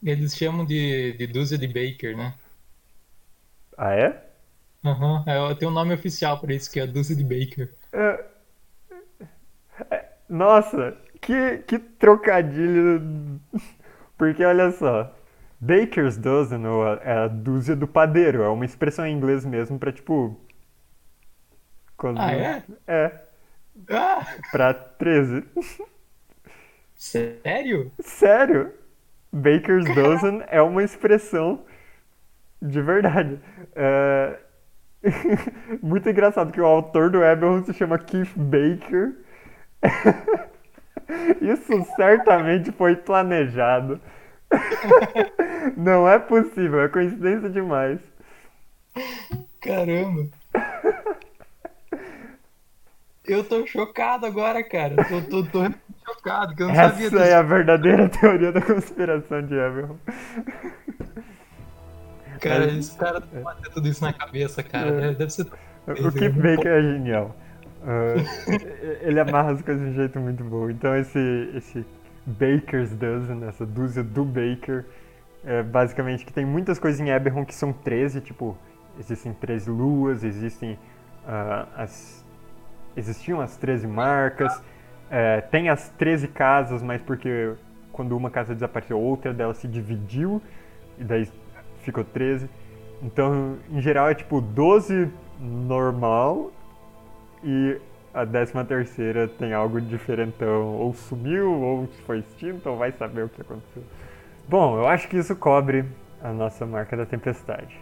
Eles 0.03 0.35
chamam 0.35 0.65
de, 0.65 1.13
de 1.13 1.25
dúzia 1.27 1.57
de 1.57 1.65
Baker, 1.67 2.15
né? 2.17 2.37
Ah, 3.77 3.93
é? 3.95 4.29
Aham, 4.83 5.23
uhum, 5.25 5.55
tem 5.55 5.67
um 5.69 5.71
nome 5.71 5.93
oficial 5.93 6.37
para 6.39 6.53
isso, 6.53 6.69
que 6.71 6.79
é 6.81 6.85
dúzia 6.87 7.15
de 7.15 7.23
Baker. 7.23 7.73
É... 7.91 8.29
É... 9.91 10.05
Nossa, 10.29 10.97
que, 11.21 11.59
que 11.59 11.79
trocadilho. 11.79 13.39
Porque 14.17 14.43
olha 14.43 14.71
só, 14.71 15.13
Baker's 15.59 16.17
dozen, 16.17 16.65
ou 16.67 16.85
a, 16.85 16.99
é 17.03 17.13
a 17.25 17.27
dúzia 17.27 17.75
do 17.75 17.87
padeiro, 17.87 18.43
é 18.43 18.49
uma 18.49 18.65
expressão 18.65 19.05
em 19.05 19.15
inglês 19.15 19.45
mesmo 19.45 19.79
pra 19.79 19.91
tipo. 19.91 20.39
Quando... 21.97 22.19
Ah, 22.19 22.33
é? 22.33 22.63
É, 22.87 23.11
Ah, 23.89 24.25
pra 24.51 24.73
13. 24.73 25.43
sério? 26.95 27.91
Sério? 28.01 28.73
Baker's 29.31 29.89
dozen 29.89 30.43
é 30.47 30.61
uma 30.61 30.83
expressão 30.83 31.63
de 32.61 32.81
verdade. 32.81 33.39
É... 33.75 34.39
Muito 35.81 36.09
engraçado 36.09 36.51
que 36.51 36.61
o 36.61 36.65
autor 36.65 37.09
do 37.09 37.23
Eberron 37.23 37.63
se 37.63 37.73
chama 37.73 37.99
Keith 37.99 38.33
Baker. 38.35 39.15
Isso 41.41 41.85
certamente 41.95 42.71
foi 42.71 42.95
planejado. 42.95 43.99
Não 45.77 46.07
é 46.07 46.17
possível, 46.19 46.81
é 46.81 46.87
coincidência 46.87 47.49
demais. 47.49 47.99
Caramba. 49.61 50.27
Eu 53.25 53.43
tô 53.43 53.65
chocado 53.67 54.25
agora, 54.25 54.63
cara. 54.63 54.95
Tô, 55.05 55.21
tô, 55.21 55.43
tô 55.43 55.71
chocado, 56.05 56.55
que 56.55 56.63
eu 56.63 56.67
não 56.67 56.75
sabia 56.75 57.07
Essa 57.07 57.17
disso. 57.17 57.17
é 57.19 57.33
a 57.35 57.41
verdadeira 57.43 58.09
teoria 58.09 58.51
da 58.51 58.61
conspiração 58.61 59.41
de 59.43 59.53
Eberron. 59.53 59.97
Cara, 62.39 62.65
Mas- 62.65 62.77
esse 62.77 62.97
cara 62.97 63.21
pode 63.21 63.61
ter 63.61 63.69
tudo 63.69 63.87
isso 63.87 64.03
na 64.03 64.13
cabeça, 64.13 64.63
cara. 64.63 64.89
É. 64.89 65.13
Deve, 65.13 65.29
ser. 65.29 65.45
O 65.87 66.11
Keith 66.11 66.33
Baker 66.33 66.67
é 66.71 66.81
genial. 66.81 67.35
Ah, 67.81 68.15
ele 69.01 69.19
amarra 69.19 69.51
as 69.51 69.61
coisas 69.61 69.83
de 69.83 69.91
um 69.91 69.93
jeito 69.93 70.19
muito 70.19 70.43
bom. 70.43 70.69
Então 70.69 70.95
esse, 70.95 71.51
esse 71.55 71.85
Baker's 72.25 72.91
Dozen, 72.95 73.43
essa 73.47 73.65
dúzia 73.65 74.03
do 74.03 74.23
Baker, 74.23 74.85
é 75.43 75.63
basicamente 75.63 76.25
que 76.25 76.33
tem 76.33 76.45
muitas 76.45 76.77
coisas 76.77 76.99
em 76.99 77.09
Eberron 77.09 77.45
que 77.45 77.55
são 77.55 77.71
13, 77.71 78.21
tipo, 78.21 78.57
existem 78.99 79.33
13 79.33 79.69
luas, 79.69 80.23
existem 80.23 80.77
ah, 81.27 81.67
as. 81.75 82.25
Existiam 82.97 83.39
as 83.39 83.55
13 83.55 83.87
marcas, 83.87 84.61
é, 85.09 85.41
tem 85.41 85.69
as 85.69 85.89
13 85.89 86.27
casas, 86.27 86.81
mas 86.81 87.01
porque 87.01 87.53
quando 87.93 88.17
uma 88.17 88.29
casa 88.29 88.53
desapareceu, 88.53 88.99
outra 88.99 89.33
delas 89.33 89.57
se 89.57 89.67
dividiu, 89.67 90.41
e 90.97 91.03
daí 91.03 91.29
ficou 91.81 92.03
13. 92.03 92.49
Então, 93.01 93.57
em 93.71 93.79
geral, 93.79 94.09
é 94.09 94.15
tipo 94.15 94.41
12 94.41 95.09
normal 95.39 96.51
e 97.43 97.79
a 98.13 98.25
13 98.25 98.63
terceira 98.65 99.27
tem 99.27 99.53
algo 99.53 99.79
diferentão. 99.79 100.75
Ou 100.77 100.93
sumiu, 100.93 101.51
ou 101.61 101.87
foi 102.05 102.19
extinto, 102.19 102.69
ou 102.69 102.77
vai 102.77 102.91
saber 102.91 103.25
o 103.25 103.29
que 103.29 103.41
aconteceu. 103.41 103.83
Bom, 104.47 104.77
eu 104.77 104.87
acho 104.87 105.07
que 105.07 105.17
isso 105.17 105.35
cobre 105.35 105.85
a 106.23 106.31
nossa 106.33 106.65
marca 106.65 106.97
da 106.97 107.05
tempestade. 107.05 107.79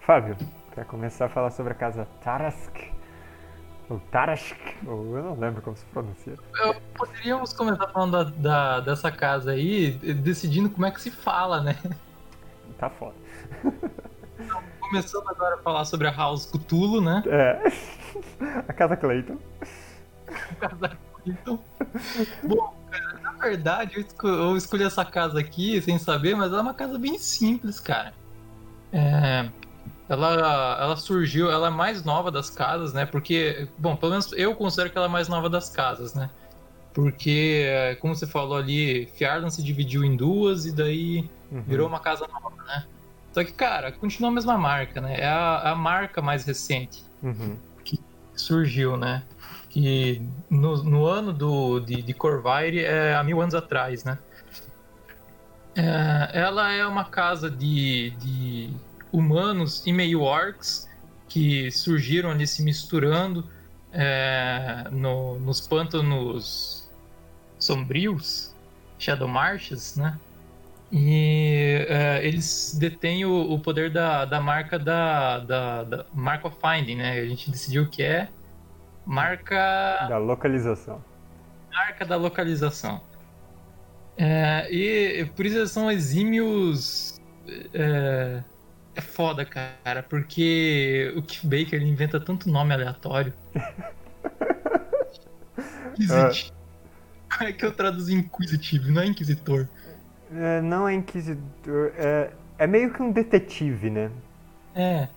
Fábio, 0.00 0.36
quer 0.74 0.84
começar 0.84 1.26
a 1.26 1.28
falar 1.28 1.50
sobre 1.50 1.72
a 1.72 1.76
casa 1.76 2.06
Tarask? 2.22 2.76
Ou 3.88 4.00
Tarask? 4.10 4.56
Ou 4.86 5.16
eu 5.16 5.22
não 5.24 5.38
lembro 5.38 5.62
como 5.62 5.76
se 5.76 5.84
pronuncia. 5.86 6.34
Eu- 6.64 6.74
Poderíamos 6.94 7.52
começar 7.52 7.86
falando 7.88 8.12
da, 8.12 8.24
da- 8.24 8.80
dessa 8.80 9.10
casa 9.10 9.52
aí, 9.52 9.92
decidindo 9.92 10.68
como 10.68 10.84
é 10.86 10.90
que 10.90 11.00
se 11.00 11.10
fala, 11.10 11.60
né? 11.62 11.76
Tá 12.78 12.88
foda. 12.90 13.14
Começando 14.80 15.28
agora 15.28 15.54
a 15.56 15.58
falar 15.58 15.84
sobre 15.84 16.06
a 16.08 16.10
House 16.10 16.46
Cthulhu, 16.46 17.00
né? 17.00 17.22
É. 17.26 17.62
A 18.68 18.72
casa 18.72 18.96
Clayton. 18.96 19.38
Casa 20.58 20.96
Clinton. 21.22 21.58
Bom, 22.42 22.74
cara, 22.90 23.20
na 23.22 23.32
verdade, 23.32 23.92
eu, 23.96 24.00
esco- 24.02 24.26
eu 24.28 24.56
escolhi 24.56 24.84
essa 24.84 25.04
casa 25.04 25.38
aqui 25.40 25.80
sem 25.82 25.98
saber, 25.98 26.34
mas 26.36 26.48
ela 26.48 26.58
é 26.58 26.62
uma 26.62 26.74
casa 26.74 26.98
bem 26.98 27.18
simples, 27.18 27.80
cara. 27.80 28.14
É, 28.92 29.48
ela, 30.08 30.78
ela 30.80 30.96
surgiu, 30.96 31.50
ela 31.50 31.68
é 31.68 31.70
mais 31.70 32.04
nova 32.04 32.30
das 32.30 32.50
casas, 32.50 32.92
né? 32.92 33.06
Porque, 33.06 33.68
bom, 33.78 33.94
pelo 33.96 34.10
menos 34.12 34.32
eu 34.32 34.54
considero 34.54 34.90
que 34.90 34.96
ela 34.98 35.06
é 35.06 35.10
mais 35.10 35.28
nova 35.28 35.48
das 35.48 35.70
casas, 35.70 36.14
né? 36.14 36.30
Porque, 36.92 37.62
é, 37.68 37.94
como 37.94 38.14
você 38.16 38.26
falou 38.26 38.56
ali, 38.56 39.06
Fjardan 39.16 39.48
se 39.48 39.62
dividiu 39.62 40.02
em 40.04 40.16
duas 40.16 40.66
e 40.66 40.72
daí 40.74 41.30
Uhum. 41.52 41.62
virou 41.62 41.86
uma 41.88 42.00
casa 42.00 42.26
nova, 42.28 42.54
né? 42.64 42.84
Só 43.32 43.44
que, 43.44 43.52
cara, 43.52 43.92
continua 43.92 44.30
a 44.30 44.34
mesma 44.34 44.58
marca, 44.58 45.00
né? 45.00 45.20
É 45.20 45.26
a, 45.26 45.70
a 45.70 45.74
marca 45.74 46.20
mais 46.20 46.44
recente 46.44 47.04
Uhum. 47.22 47.56
Surgiu, 48.40 48.96
né? 48.96 49.22
Que 49.68 50.20
no, 50.48 50.82
no 50.82 51.06
ano 51.06 51.32
do, 51.32 51.80
de, 51.80 52.02
de 52.02 52.12
Corvair, 52.12 52.76
é, 52.84 53.14
há 53.14 53.22
mil 53.22 53.40
anos 53.40 53.54
atrás, 53.54 54.04
né? 54.04 54.18
É, 55.76 56.30
ela 56.32 56.72
é 56.72 56.84
uma 56.84 57.04
casa 57.04 57.48
de, 57.50 58.10
de 58.18 58.70
humanos 59.12 59.86
e 59.86 59.92
meio 59.92 60.22
orcs 60.22 60.88
que 61.28 61.70
surgiram 61.70 62.30
ali 62.30 62.46
se 62.46 62.62
misturando 62.62 63.48
é, 63.92 64.88
no- 64.90 65.38
nos 65.38 65.60
pântanos 65.60 66.90
sombrios, 67.58 68.54
Shadow 68.98 69.28
né? 69.96 70.18
E 70.92 71.86
é, 71.88 72.26
eles 72.26 72.76
detêm 72.78 73.24
o, 73.24 73.52
o 73.52 73.60
poder 73.60 73.92
da, 73.92 74.24
da 74.24 74.40
marca 74.40 74.78
da, 74.78 75.38
da, 75.38 75.84
da 75.84 76.06
Mark 76.12 76.44
of 76.44 76.56
Finding, 76.60 76.96
né? 76.96 77.12
A 77.20 77.26
gente 77.26 77.50
decidiu 77.50 77.88
que 77.88 78.02
é 78.02 78.28
marca 79.06 80.06
Da 80.08 80.18
localização. 80.18 81.02
marca 81.72 82.04
da 82.04 82.16
localização. 82.16 83.00
É, 84.18 84.68
e 84.70 85.24
por 85.36 85.46
isso 85.46 85.58
eles 85.58 85.70
são 85.70 85.90
exímios. 85.90 87.20
É, 87.72 88.42
é 88.96 89.00
foda, 89.00 89.44
cara, 89.44 90.02
porque 90.02 91.12
o 91.16 91.22
Keith 91.22 91.44
Baker 91.44 91.74
ele 91.80 91.88
inventa 91.88 92.18
tanto 92.20 92.50
nome 92.50 92.74
aleatório. 92.74 93.32
Inquisitive. 95.98 96.52
Como 97.36 97.48
é 97.48 97.52
que 97.52 97.64
eu 97.64 97.72
traduzo 97.72 98.12
Inquisitive? 98.12 98.90
Não 98.90 99.02
é 99.02 99.06
Inquisitor. 99.06 99.68
É, 100.32 100.60
não 100.60 100.88
é 100.88 100.94
inquisidor. 100.94 101.92
É, 101.96 102.30
é 102.58 102.66
meio 102.66 102.92
que 102.92 103.02
um 103.02 103.10
detetive, 103.10 103.90
né? 103.90 104.10
É. 104.74 105.08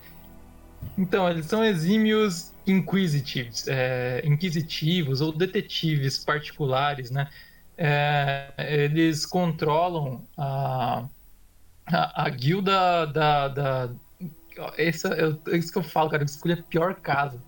Então, 0.98 1.28
eles 1.28 1.46
são 1.46 1.64
exímios 1.64 2.52
inquisitives, 2.66 3.66
é, 3.68 4.22
inquisitivos 4.24 5.20
ou 5.20 5.32
detetives 5.32 6.18
particulares, 6.18 7.10
né? 7.10 7.28
É, 7.76 8.52
eles 8.58 9.26
controlam 9.26 10.22
a, 10.36 11.06
a, 11.86 12.26
a 12.26 12.28
guilda 12.28 13.06
da. 13.06 13.48
da 13.48 13.90
essa, 14.78 15.08
eu, 15.14 15.40
é 15.48 15.56
isso 15.56 15.72
que 15.72 15.78
eu 15.78 15.82
falo, 15.82 16.10
cara, 16.10 16.22
eu 16.22 16.26
escolhi 16.26 16.54
a 16.54 16.62
pior 16.62 16.94
casa. 16.94 17.42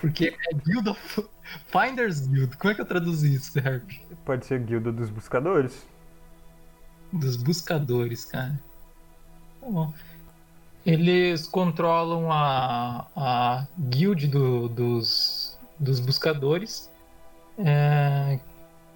Porque 0.00 0.34
é 0.50 0.54
Guild 0.54 0.88
of 0.88 1.28
Finders 1.68 2.26
Guild. 2.26 2.56
Como 2.56 2.72
é 2.72 2.74
que 2.74 2.80
eu 2.80 2.86
traduzi 2.86 3.34
isso, 3.34 3.58
Herb? 3.58 3.88
Pode 4.24 4.46
ser 4.46 4.60
guilda 4.60 4.90
dos 4.90 5.10
buscadores. 5.10 5.86
Dos 7.12 7.36
buscadores, 7.36 8.24
cara. 8.24 8.60
Tá 9.60 9.66
bom. 9.68 9.92
Eles 10.86 11.46
controlam 11.46 12.30
a, 12.32 13.06
a 13.14 13.66
guild 13.78 14.26
do- 14.28 14.68
dos, 14.68 15.58
dos 15.78 16.00
buscadores, 16.00 16.90
é, 17.58 18.38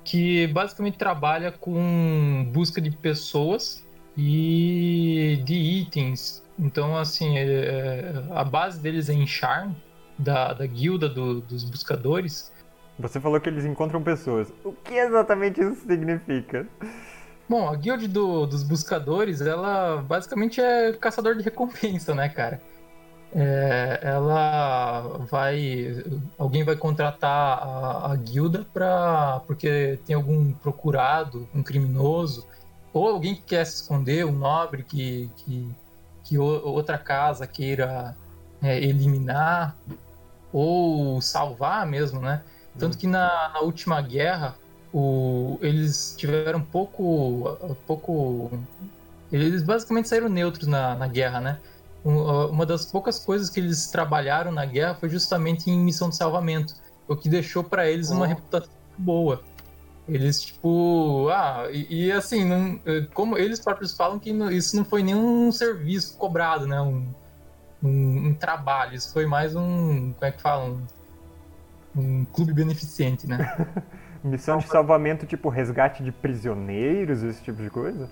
que 0.03 0.47
basicamente 0.47 0.97
trabalha 0.97 1.53
com 1.53 2.49
busca 2.53 2.81
de 2.81 2.91
pessoas 2.91 3.85
e 4.17 5.43
de 5.45 5.55
itens. 5.55 6.43
Então, 6.59 6.97
assim, 6.97 7.37
é- 7.37 7.45
é- 7.45 8.25
a 8.33 8.45
base 8.45 8.81
deles 8.81 9.09
é 9.09 9.13
em 9.13 9.27
Charm, 9.27 9.73
da, 10.17 10.53
da 10.55 10.65
guilda 10.67 11.09
do- 11.09 11.41
dos 11.41 11.65
buscadores. 11.65 12.51
Você 12.99 13.21
falou 13.21 13.41
que 13.41 13.49
eles 13.49 13.65
encontram 13.65 14.01
pessoas. 14.03 14.53
O 14.65 14.73
que 14.73 14.95
exatamente 14.95 15.61
isso 15.61 15.85
significa? 15.87 16.67
Bom, 17.49 17.69
a 17.69 17.75
guild 17.77 18.09
do- 18.09 18.47
dos 18.47 18.63
buscadores, 18.63 19.41
ela 19.41 20.03
basicamente 20.03 20.61
é 20.61 20.93
caçador 20.95 21.37
de 21.37 21.43
recompensa, 21.43 22.15
né, 22.15 22.29
cara? 22.29 22.61
É, 23.37 23.99
ela 24.03 25.19
vai. 25.31 26.05
Alguém 26.39 26.63
vai 26.63 26.77
contratar 26.77 27.59
a, 27.59 28.13
a 28.13 28.17
guilda 28.17 28.65
pra, 28.73 29.43
porque 29.47 29.99
tem 30.07 30.15
algum 30.15 30.53
procurado, 30.53 31.49
um 31.53 31.63
criminoso, 31.63 32.47
ou 32.93 33.09
alguém 33.09 33.35
que 33.35 33.43
quer 33.43 33.65
se 33.67 33.83
esconder, 33.83 34.25
um 34.25 34.33
nobre 34.33 34.85
que, 34.85 35.29
que, 35.37 35.69
que 36.23 36.39
outra 36.39 36.97
casa 36.97 37.45
queira 37.47 38.17
é, 38.63 38.79
eliminar, 38.79 39.77
ou 40.53 41.21
salvar 41.21 41.85
mesmo, 41.85 42.21
né? 42.21 42.43
Tanto 42.79 42.97
que 42.97 43.07
na, 43.09 43.51
na 43.53 43.61
última 43.61 44.01
guerra, 44.01 44.55
o, 44.95 45.59
eles 45.61 46.15
tiveram 46.17 46.61
pouco, 46.61 47.59
pouco. 47.85 48.51
Eles 49.33 49.61
basicamente 49.65 50.09
saíram 50.09 50.29
neutros 50.29 50.69
na, 50.69 50.95
na 50.95 51.09
guerra, 51.09 51.41
né? 51.41 51.59
Um- 52.05 52.47
Uma 52.51 52.65
das 52.65 52.87
poucas 52.87 53.19
coisas 53.19 53.51
que 53.51 53.59
eles 53.59 53.89
trabalharam 53.89 54.53
na 54.53 54.65
guerra 54.65 54.95
foi 54.95 55.09
justamente 55.09 55.69
em 55.69 55.81
missão 55.81 56.09
de 56.09 56.17
salvamento, 56.17 56.75
o 57.09 57.17
que 57.17 57.29
deixou 57.29 57.65
para 57.65 57.91
eles 57.91 58.11
uma 58.11 58.25
Oh. 58.25 58.29
reputação 58.29 58.71
boa. 58.97 59.43
Eles, 60.07 60.41
tipo, 60.43 61.29
ah, 61.33 61.67
e, 61.73 62.05
e 62.07 62.13
assim, 62.13 62.45
não, 62.45 62.79
como 63.15 63.37
eles 63.37 63.59
próprios 63.59 63.95
falam 63.95 64.19
que 64.19 64.33
não, 64.33 64.51
isso 64.51 64.77
não 64.77 64.85
foi 64.85 65.03
nenhum 65.03 65.51
serviço 65.51 66.17
cobrado, 66.19 66.67
né? 66.69 66.81
Um, 66.81 67.09
um, 67.83 68.29
um, 68.29 68.35
trabalho, 68.35 68.95
isso 68.95 69.13
foi 69.13 69.27
mais 69.27 69.57
um, 69.57 70.13
como 70.13 70.25
é 70.25 70.31
que 70.31 70.41
fala? 70.41 70.67
Um, 70.67 70.83
um 71.97 72.25
clube 72.27 72.53
beneficente, 72.53 73.27
né? 73.27 73.39
Missão 74.25 74.57
de 74.57 74.67
salvamento, 74.67 75.27
tipo 75.27 75.51
resgate 75.51 76.03
de 76.03 76.11
prisioneiros, 76.11 77.23
esse 77.23 77.43
tipo 77.43 77.63
de 77.63 77.69
coisa? 77.69 78.09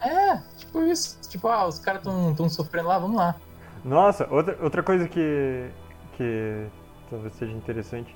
É, 0.00 0.36
tipo 0.58 0.82
isso. 0.82 1.18
Tipo, 1.28 1.48
ah, 1.48 1.66
os 1.66 1.78
caras 1.78 2.02
estão 2.02 2.48
sofrendo 2.50 2.88
lá, 2.88 2.98
vamos 2.98 3.16
lá. 3.16 3.34
Nossa, 3.82 4.28
outra, 4.30 4.58
outra 4.60 4.82
coisa 4.82 5.08
que, 5.08 5.70
que 6.16 6.66
talvez 7.08 7.34
seja 7.34 7.52
interessante 7.52 8.14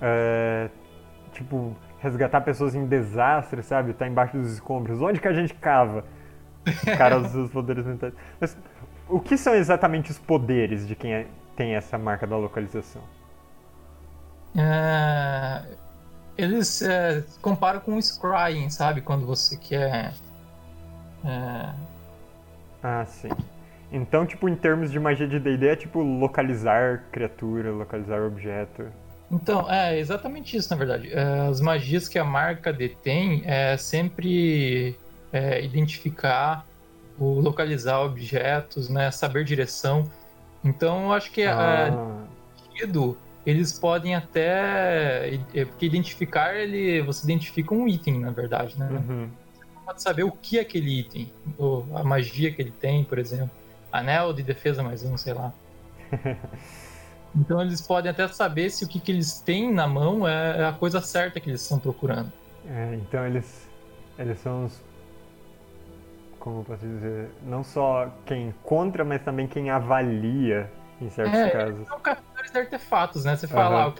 é, 0.00 0.70
tipo, 1.32 1.76
resgatar 1.98 2.40
pessoas 2.42 2.74
em 2.74 2.86
desastre, 2.86 3.62
sabe? 3.62 3.92
Tá 3.92 4.06
embaixo 4.06 4.36
dos 4.36 4.52
escombros. 4.52 5.00
Onde 5.00 5.20
que 5.20 5.28
a 5.28 5.32
gente 5.32 5.54
cava? 5.54 6.04
Cara, 6.96 7.18
os 7.18 7.30
seus 7.30 7.50
poderes 7.50 7.84
mentais. 7.84 8.14
Mas 8.40 8.56
o 9.08 9.20
que 9.20 9.36
são 9.36 9.54
exatamente 9.54 10.10
os 10.10 10.18
poderes 10.18 10.86
de 10.86 10.94
quem 10.94 11.12
é, 11.12 11.26
tem 11.56 11.74
essa 11.74 11.98
marca 11.98 12.26
da 12.26 12.36
localização? 12.36 13.02
É, 14.56 15.62
eles 16.36 16.82
é, 16.82 17.24
comparam 17.40 17.80
com 17.80 17.96
o 17.96 17.98
scrying, 17.98 18.70
sabe? 18.70 19.00
Quando 19.00 19.26
você 19.26 19.56
quer. 19.56 20.12
É... 21.24 21.72
Ah, 22.82 23.04
sim. 23.06 23.30
Então, 23.90 24.26
tipo, 24.26 24.48
em 24.48 24.56
termos 24.56 24.90
de 24.90 24.98
magia 24.98 25.26
de 25.26 25.38
D&D, 25.38 25.68
é 25.68 25.76
tipo 25.76 26.00
localizar 26.02 27.04
criatura, 27.12 27.70
localizar 27.70 28.20
objeto. 28.22 28.86
Então, 29.30 29.70
é 29.70 29.98
exatamente 29.98 30.56
isso, 30.56 30.70
na 30.70 30.76
verdade. 30.76 31.12
É, 31.12 31.48
as 31.48 31.60
magias 31.60 32.08
que 32.08 32.18
a 32.18 32.24
marca 32.24 32.72
detém 32.72 33.42
é 33.46 33.76
sempre 33.76 34.96
é, 35.32 35.64
identificar, 35.64 36.66
o 37.18 37.40
localizar 37.40 38.00
objetos, 38.00 38.88
né, 38.88 39.10
saber 39.10 39.44
direção. 39.44 40.04
Então, 40.62 41.04
eu 41.04 41.12
acho 41.12 41.30
que 41.30 41.42
ah. 41.44 42.26
é, 42.80 42.86
eles 43.46 43.78
podem 43.78 44.14
até. 44.14 45.34
É, 45.54 45.64
porque 45.64 45.86
identificar, 45.86 46.54
ele, 46.54 47.02
você 47.02 47.24
identifica 47.24 47.74
um 47.74 47.86
item, 47.86 48.20
na 48.20 48.30
verdade, 48.30 48.78
né? 48.78 48.88
Uhum. 48.90 49.28
Você 49.54 49.84
pode 49.84 50.02
saber 50.02 50.22
o 50.22 50.32
que 50.32 50.58
é 50.58 50.62
aquele 50.62 51.00
item, 51.00 51.30
ou 51.58 51.86
a 51.94 52.02
magia 52.02 52.50
que 52.50 52.62
ele 52.62 52.70
tem, 52.70 53.04
por 53.04 53.18
exemplo. 53.18 53.50
Anel 53.92 54.32
de 54.32 54.42
defesa 54.42 54.82
mais 54.82 55.04
um, 55.04 55.16
sei 55.16 55.34
lá. 55.34 55.52
então 57.36 57.60
eles 57.60 57.80
podem 57.80 58.10
até 58.10 58.26
saber 58.28 58.70
se 58.70 58.84
o 58.84 58.88
que, 58.88 58.98
que 58.98 59.12
eles 59.12 59.40
têm 59.40 59.72
na 59.72 59.86
mão 59.86 60.26
é 60.26 60.66
a 60.66 60.72
coisa 60.72 61.00
certa 61.00 61.38
que 61.38 61.50
eles 61.50 61.60
estão 61.60 61.78
procurando. 61.78 62.32
É, 62.66 62.94
então 62.94 63.26
eles, 63.26 63.68
eles 64.18 64.38
são 64.40 64.64
os. 64.64 64.82
Como 66.40 66.60
eu 66.60 66.64
posso 66.64 66.86
dizer? 66.86 67.30
Não 67.42 67.62
só 67.62 68.10
quem 68.26 68.48
encontra, 68.48 69.04
mas 69.04 69.22
também 69.22 69.46
quem 69.46 69.70
avalia 69.70 70.70
em 71.00 71.08
certos 71.10 71.38
é, 71.38 71.50
casos. 71.50 71.86
São 71.86 72.00
captores 72.44 72.52
de 72.52 72.58
artefatos, 72.58 73.24
né? 73.24 73.36
Você 73.36 73.46
fala, 73.46 73.94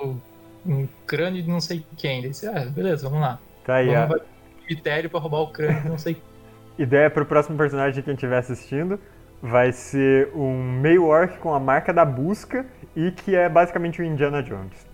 uhum. 0.00 0.20
ah, 0.64 0.68
um 0.68 0.88
crânio 1.06 1.42
de 1.42 1.48
não 1.48 1.60
sei 1.60 1.84
quem. 1.96 2.22
Daí 2.22 2.34
você, 2.34 2.46
ah, 2.46 2.66
beleza, 2.66 3.08
vamos 3.08 3.20
lá. 3.20 3.38
Tá 3.64 3.76
aí, 3.76 3.94
vamos 3.94 4.16
a... 4.16 4.64
critério 4.66 5.10
pra 5.10 5.20
roubar 5.20 5.40
o 5.40 5.48
crânio 5.48 5.82
de 5.82 5.88
não 5.88 5.98
sei 5.98 6.20
Ideia 6.78 7.08
pro 7.08 7.24
próximo 7.24 7.56
personagem 7.56 8.02
quem 8.02 8.12
estiver 8.12 8.36
assistindo 8.36 9.00
vai 9.40 9.72
ser 9.72 10.30
um 10.34 10.62
meio 10.62 11.06
orc 11.06 11.38
com 11.38 11.54
a 11.54 11.60
marca 11.60 11.92
da 11.92 12.04
busca 12.04 12.66
e 12.94 13.10
que 13.12 13.34
é 13.34 13.48
basicamente 13.48 14.02
o 14.02 14.04
Indiana 14.04 14.42
Jones. 14.42 14.86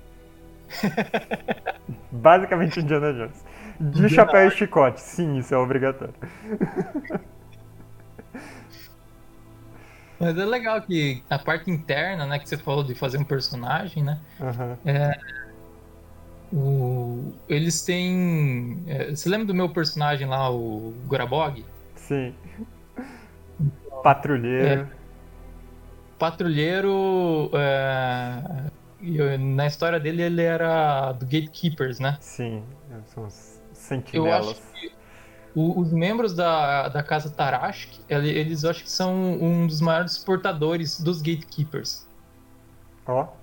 basicamente 2.10 2.78
o 2.78 2.82
Indiana 2.82 3.12
Jones. 3.12 3.44
De 3.80 4.08
chapéu 4.08 4.46
e 4.46 4.50
chicote, 4.52 5.00
sim, 5.00 5.38
isso 5.38 5.52
é 5.52 5.58
obrigatório. 5.58 6.14
Mas 10.22 10.38
é 10.38 10.44
legal 10.44 10.80
que 10.80 11.20
a 11.28 11.36
parte 11.36 11.68
interna, 11.68 12.24
né, 12.24 12.38
que 12.38 12.48
você 12.48 12.56
falou 12.56 12.84
de 12.84 12.94
fazer 12.94 13.18
um 13.18 13.24
personagem, 13.24 14.04
né? 14.04 14.20
Uhum. 14.38 14.76
É, 14.84 15.18
o, 16.52 17.32
eles 17.48 17.82
têm. 17.82 18.84
É, 18.86 19.10
você 19.10 19.28
lembra 19.28 19.46
do 19.46 19.54
meu 19.54 19.68
personagem 19.68 20.28
lá, 20.28 20.48
o 20.48 20.94
Gorabog? 21.06 21.64
Sim. 21.96 22.32
Patrulheiro. 24.04 24.82
É, 24.82 24.86
patrulheiro. 26.16 27.50
É, 27.54 29.36
na 29.38 29.66
história 29.66 29.98
dele, 29.98 30.22
ele 30.22 30.42
era 30.42 31.10
do 31.10 31.26
Gatekeepers, 31.26 31.98
né? 31.98 32.16
Sim, 32.20 32.62
são 33.06 33.26
os 33.26 33.60
sentinelas. 33.72 34.44
Eu 34.44 34.50
acho 34.52 34.62
que 34.74 34.91
os 35.54 35.92
membros 35.92 36.34
da, 36.34 36.88
da 36.88 37.02
casa 37.02 37.28
Tarashk, 37.28 38.00
eles 38.08 38.64
eu 38.64 38.70
acho 38.70 38.84
que 38.84 38.90
são 38.90 39.14
um 39.14 39.66
dos 39.66 39.80
maiores 39.80 40.16
portadores 40.18 41.00
dos 41.00 41.20
Gatekeepers. 41.20 42.06
Ó. 43.06 43.22
Oh. 43.22 43.42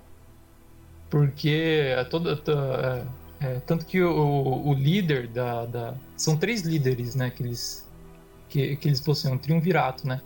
Porque 1.09 1.95
todo, 2.09 2.31
é, 2.31 3.05
é, 3.39 3.59
tanto 3.61 3.85
que 3.85 4.01
o, 4.01 4.67
o 4.67 4.73
líder 4.73 5.27
da, 5.27 5.65
da, 5.65 5.93
São 6.15 6.37
três 6.37 6.61
líderes, 6.61 7.15
né? 7.15 7.29
Que 7.29 7.43
eles, 7.43 7.87
que, 8.47 8.75
que 8.75 8.87
eles 8.87 9.01
possuem, 9.01 9.33
um 9.33 9.37
triunvirato, 9.37 10.07
né? 10.07 10.21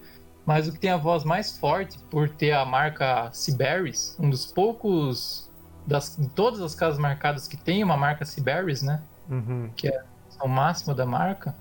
Mas 0.45 0.67
o 0.67 0.73
que 0.73 0.79
tem 0.79 0.89
a 0.89 0.97
voz 0.97 1.23
mais 1.23 1.57
forte, 1.57 1.97
por 2.09 2.27
ter 2.27 2.51
a 2.51 2.65
marca 2.65 3.29
Siberis, 3.31 4.15
um 4.19 4.29
dos 4.29 4.45
poucos. 4.45 5.49
Das, 5.85 6.15
de 6.17 6.29
todas 6.29 6.61
as 6.61 6.73
casas 6.73 6.97
marcadas 6.97 7.45
que 7.45 7.57
tem 7.57 7.83
uma 7.83 7.97
marca 7.97 8.23
Siberis, 8.23 8.81
né? 8.81 9.01
Uhum. 9.29 9.69
Que 9.75 9.89
é 9.89 10.03
o 10.41 10.47
máximo 10.47 10.95
da 10.95 11.05
marca 11.05 11.53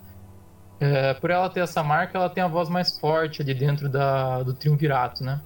é, 0.83 1.15
por 1.15 1.31
ela 1.31 1.49
ter 1.49 1.61
essa 1.61 1.81
marca, 1.83 2.19
ela 2.19 2.29
tem 2.29 2.43
a 2.43 2.49
voz 2.49 2.69
mais 2.69 2.99
forte 2.99 3.41
ali 3.41 3.55
dentro 3.55 3.89
da, 3.89 4.43
do 4.43 4.53
triunvirato, 4.53 5.23
né? 5.23 5.41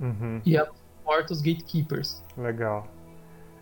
Uhum. 0.00 0.40
E 0.44 0.56
ela 0.56 0.72
suporta 0.98 1.32
os 1.32 1.40
gatekeepers. 1.40 2.20
Legal. 2.36 2.88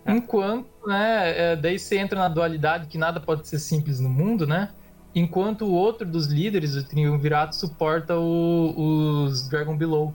Enquanto, 0.07 0.67
né, 0.87 1.51
é, 1.51 1.55
daí 1.55 1.77
você 1.77 1.97
entra 1.97 2.19
na 2.19 2.27
dualidade 2.27 2.87
que 2.87 2.97
nada 2.97 3.19
pode 3.19 3.47
ser 3.47 3.59
simples 3.59 3.99
no 3.99 4.09
mundo, 4.09 4.47
né? 4.47 4.69
Enquanto 5.13 5.65
o 5.65 5.71
outro 5.71 6.07
dos 6.07 6.25
líderes 6.25 6.73
do 6.73 6.83
triunvirato 6.83 7.55
suporta 7.55 8.15
o, 8.17 9.23
os 9.25 9.47
Dragon 9.47 9.77
Below. 9.77 10.13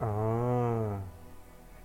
Ah. 0.00 1.00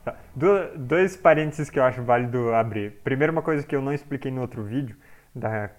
Tá. 0.05 0.15
Do, 0.35 0.77
dois 0.77 1.17
parênteses 1.17 1.71
que 1.71 1.79
eu 1.79 1.83
acho 1.83 2.03
válido 2.03 2.53
abrir. 2.53 2.91
Primeiro, 3.03 3.33
uma 3.33 3.41
coisa 3.41 3.65
que 3.65 3.75
eu 3.75 3.81
não 3.81 3.93
expliquei 3.93 4.29
no 4.29 4.41
outro 4.41 4.63
vídeo, 4.63 4.95
da 5.33 5.71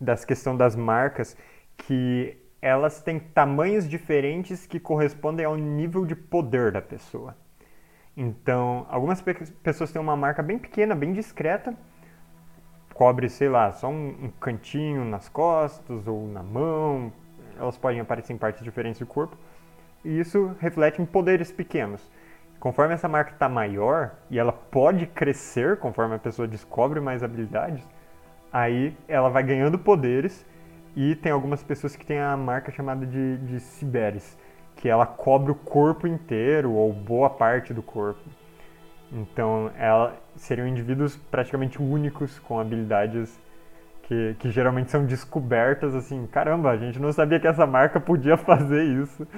das 0.00 0.24
questão 0.24 0.56
das 0.56 0.76
marcas, 0.76 1.36
que 1.76 2.36
elas 2.60 3.02
têm 3.02 3.18
tamanhos 3.18 3.88
diferentes 3.88 4.66
que 4.66 4.80
correspondem 4.80 5.44
ao 5.44 5.56
nível 5.56 6.04
de 6.04 6.14
poder 6.14 6.72
da 6.72 6.82
pessoa. 6.82 7.36
Então, 8.16 8.86
algumas 8.88 9.20
pe 9.20 9.34
pessoas 9.62 9.92
têm 9.92 10.00
uma 10.00 10.16
marca 10.16 10.42
bem 10.42 10.58
pequena, 10.58 10.94
bem 10.94 11.12
discreta, 11.12 11.76
cobre, 12.94 13.28
sei 13.28 13.48
lá, 13.48 13.72
só 13.72 13.88
um, 13.88 14.08
um, 14.24 14.30
cantinho 14.40 15.04
nas 15.04 15.28
costas 15.28 16.08
ou 16.08 16.26
na 16.26 16.42
mão, 16.42 17.12
elas 17.58 17.76
podem 17.76 18.00
aparecer 18.00 18.32
em 18.32 18.38
partes 18.38 18.64
diferentes 18.64 18.98
do 18.98 19.06
corpo, 19.06 19.36
e 20.02 20.18
isso 20.18 20.56
reflete 20.60 21.00
em 21.02 21.04
poderes 21.04 21.52
pequenos. 21.52 22.10
Conforme 22.58 22.94
essa 22.94 23.06
marca 23.06 23.32
está 23.32 23.50
maior, 23.50 24.16
e 24.30 24.38
ela 24.38 24.52
pode 24.52 25.06
crescer 25.06 25.76
conforme 25.78 26.14
a 26.14 26.18
pessoa 26.18 26.48
descobre 26.48 27.00
mais 27.00 27.22
habilidades, 27.22 27.86
Aí 28.56 28.96
ela 29.06 29.28
vai 29.28 29.42
ganhando 29.42 29.78
poderes 29.78 30.46
e 30.96 31.14
tem 31.14 31.30
algumas 31.30 31.62
pessoas 31.62 31.94
que 31.94 32.06
têm 32.06 32.18
a 32.18 32.34
marca 32.38 32.72
chamada 32.72 33.04
de, 33.04 33.36
de 33.36 33.60
Siberis, 33.60 34.34
que 34.76 34.88
ela 34.88 35.04
cobre 35.04 35.52
o 35.52 35.54
corpo 35.54 36.06
inteiro 36.06 36.72
ou 36.72 36.90
boa 36.90 37.28
parte 37.28 37.74
do 37.74 37.82
corpo. 37.82 38.22
Então, 39.12 39.70
ela 39.76 40.18
seriam 40.36 40.66
indivíduos 40.66 41.18
praticamente 41.30 41.82
únicos 41.82 42.38
com 42.38 42.58
habilidades 42.58 43.38
que, 44.04 44.34
que 44.38 44.50
geralmente 44.50 44.90
são 44.90 45.04
descobertas 45.04 45.94
assim, 45.94 46.26
caramba, 46.26 46.70
a 46.70 46.78
gente 46.78 46.98
não 46.98 47.12
sabia 47.12 47.38
que 47.38 47.46
essa 47.46 47.66
marca 47.66 48.00
podia 48.00 48.38
fazer 48.40 48.84
isso. 48.84 49.28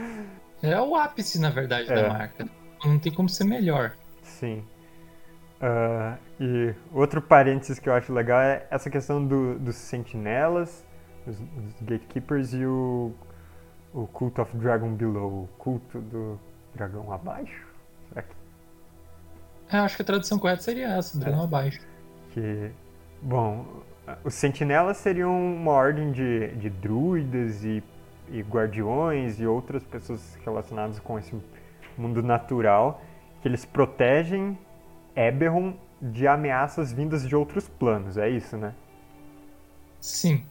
É 0.63 0.81
o 0.81 0.95
ápice, 0.95 1.41
na 1.41 1.51
verdade, 1.51 1.91
é. 1.91 2.03
da 2.05 2.09
marca. 2.09 2.49
Não 2.85 3.01
tem 3.01 3.13
como 3.13 3.29
ser 3.29 3.43
melhor. 3.43 3.97
Sim. 4.23 4.63
Uh, 5.61 6.17
e 6.39 6.75
outro 6.93 7.21
parênteses 7.21 7.81
que 7.81 7.89
eu 7.89 7.93
acho 7.93 8.13
legal 8.13 8.41
é 8.41 8.65
essa 8.71 8.89
questão 8.89 9.25
do, 9.25 9.59
dos 9.59 9.75
sentinelas, 9.75 10.85
os, 11.27 11.41
os, 11.41 11.83
gatekeepers 11.83 12.55
e 12.55 12.65
o, 12.65 13.13
o 13.93 14.07
Cult 14.07 14.41
of 14.41 14.57
Dragon 14.57 14.95
Below, 14.95 15.45
o 15.45 15.49
culto 15.59 16.01
do 16.01 16.39
dragão 16.75 17.13
abaixo. 17.13 17.67
Será 18.09 18.23
que... 18.23 18.35
É, 19.71 19.79
eu 19.81 19.83
acho 19.83 19.97
que 19.97 20.03
a 20.03 20.05
tradução 20.05 20.39
correta 20.39 20.63
seria 20.63 20.97
essa, 20.97 21.19
dragão 21.19 21.41
é. 21.41 21.45
abaixo. 21.45 21.81
Que, 22.31 22.71
bom, 23.21 23.67
os 24.23 24.35
sentinelas 24.35 24.99
seriam 24.99 25.33
uma 25.57 25.73
ordem 25.73 26.13
de, 26.13 26.55
de 26.55 26.71
druidas 26.71 27.65
e, 27.65 27.83
e 28.31 28.43
guardiões 28.43 29.41
e 29.41 29.47
outras 29.47 29.83
pessoas 29.83 30.39
relacionadas 30.45 31.01
com 31.01 31.19
esse 31.19 31.35
mundo 31.97 32.23
natural 32.23 33.03
que 33.43 33.49
eles 33.49 33.65
protegem 33.65 34.57
Eberron 35.19 35.75
de 36.01 36.29
ameaças 36.29 36.93
vindas 36.93 37.27
de 37.27 37.35
outros 37.35 37.69
planos, 37.69 38.17
é 38.17 38.29
isso, 38.29 38.57
né? 38.57 38.73
Sim. 40.01 40.45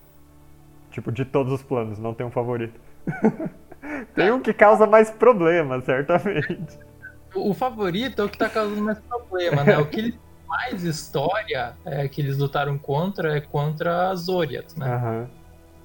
Tipo, 0.91 1.11
de 1.11 1.23
todos 1.23 1.53
os 1.53 1.63
planos, 1.63 1.97
não 1.97 2.13
tem 2.13 2.25
um 2.25 2.31
favorito. 2.31 2.79
tem 4.13 4.31
um 4.31 4.41
que 4.41 4.53
causa 4.53 4.85
mais 4.85 5.09
problemas, 5.09 5.85
certamente. 5.85 6.77
O 7.33 7.53
favorito 7.53 8.21
é 8.21 8.25
o 8.25 8.29
que 8.29 8.37
tá 8.37 8.49
causando 8.49 8.81
mais 8.81 8.99
problema, 8.99 9.63
né? 9.63 9.77
O 9.77 9.85
que 9.85 9.99
ele 9.99 10.19
mais 10.47 10.83
história 10.83 11.75
é, 11.85 12.07
que 12.07 12.21
eles 12.21 12.37
lutaram 12.37 12.77
contra 12.77 13.37
é 13.37 13.41
contra 13.41 14.11
as 14.11 14.21
Zoriat, 14.21 14.77
né? 14.79 14.93
Aham. 14.93 15.29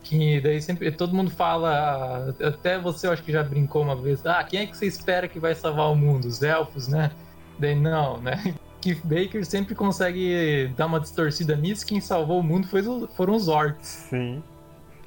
Que 0.02 0.40
daí 0.40 0.60
sempre 0.60 0.90
todo 0.90 1.14
mundo 1.14 1.30
fala, 1.30 2.34
até 2.42 2.78
você 2.78 3.06
eu 3.06 3.12
acho 3.12 3.22
que 3.22 3.30
já 3.30 3.42
brincou 3.42 3.82
uma 3.82 3.94
vez, 3.94 4.24
ah, 4.26 4.42
quem 4.42 4.60
é 4.60 4.66
que 4.66 4.76
você 4.76 4.86
espera 4.86 5.28
que 5.28 5.38
vai 5.38 5.54
salvar 5.54 5.90
o 5.90 5.94
mundo? 5.94 6.26
Os 6.26 6.42
elfos, 6.42 6.88
né? 6.88 7.10
Daí 7.58 7.74
não, 7.74 8.20
né? 8.20 8.54
Keith 8.82 9.00
Baker 9.04 9.44
sempre 9.46 9.74
consegue 9.74 10.72
dar 10.76 10.86
uma 10.86 11.00
distorcida 11.00 11.56
nisso, 11.56 11.86
quem 11.86 12.00
salvou 12.00 12.40
o 12.40 12.42
mundo 12.42 12.66
foi, 12.66 12.82
os- 12.82 13.08
foram 13.14 13.34
os 13.34 13.48
orcs. 13.48 13.86
Sim. 14.10 14.42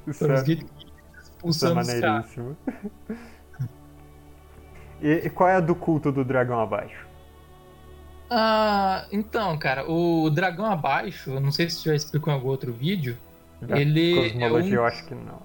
Isso 0.06 0.18
Foram 0.18 0.34
os 0.34 0.40
é, 0.48 0.52
isso 0.52 0.62
é 0.62 1.22
expulsando 1.22 1.80
os 1.80 1.86
caras. 1.86 2.02
maneiríssimo. 2.02 2.56
E, 5.00 5.26
e 5.26 5.30
qual 5.30 5.48
é 5.48 5.56
a 5.56 5.60
do 5.60 5.74
culto 5.74 6.10
do 6.10 6.24
dragão 6.24 6.58
abaixo? 6.58 7.06
Ah, 8.30 9.06
então, 9.12 9.56
cara, 9.58 9.88
o 9.88 10.28
dragão 10.30 10.66
abaixo, 10.66 11.38
não 11.38 11.52
sei 11.52 11.68
se 11.70 11.84
já 11.84 11.94
explicou 11.94 12.32
em 12.32 12.36
algum 12.36 12.48
outro 12.48 12.72
vídeo, 12.72 13.16
Da 13.60 13.78
Ele 13.78 14.18
é 14.18 14.30
cosmologia 14.30 14.70
um- 14.72 14.74
eu 14.74 14.84
acho 14.84 15.06
que 15.06 15.14
não. 15.14 15.40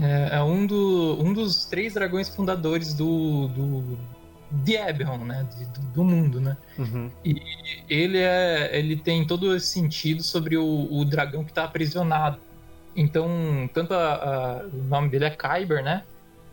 é, 0.00 0.36
é 0.36 0.42
um, 0.42 0.66
do, 0.66 1.16
um 1.20 1.32
dos 1.32 1.64
três 1.66 1.94
dragões 1.94 2.28
fundadores 2.28 2.92
do, 2.94 3.46
do 3.48 3.98
de 4.50 4.74
Eberron, 4.76 5.18
né, 5.18 5.46
de- 5.56 5.64
do, 5.66 5.80
do 5.94 6.04
mundo, 6.04 6.40
né. 6.40 6.56
Uhum. 6.78 7.10
Ele 7.88 8.18
é, 8.18 8.70
ele 8.78 8.96
tem 8.96 9.26
todo 9.26 9.54
esse 9.54 9.66
sentido 9.66 10.22
sobre 10.22 10.56
o, 10.56 10.88
o 10.90 11.04
dragão 11.04 11.44
que 11.44 11.50
está 11.50 11.64
aprisionado. 11.64 12.38
Então, 12.94 13.28
tanto 13.74 13.92
a, 13.94 14.14
a- 14.14 14.62
o 14.72 14.84
nome 14.84 15.08
dele 15.08 15.26
é 15.26 15.30
Kyber, 15.30 15.82
né? 15.82 16.02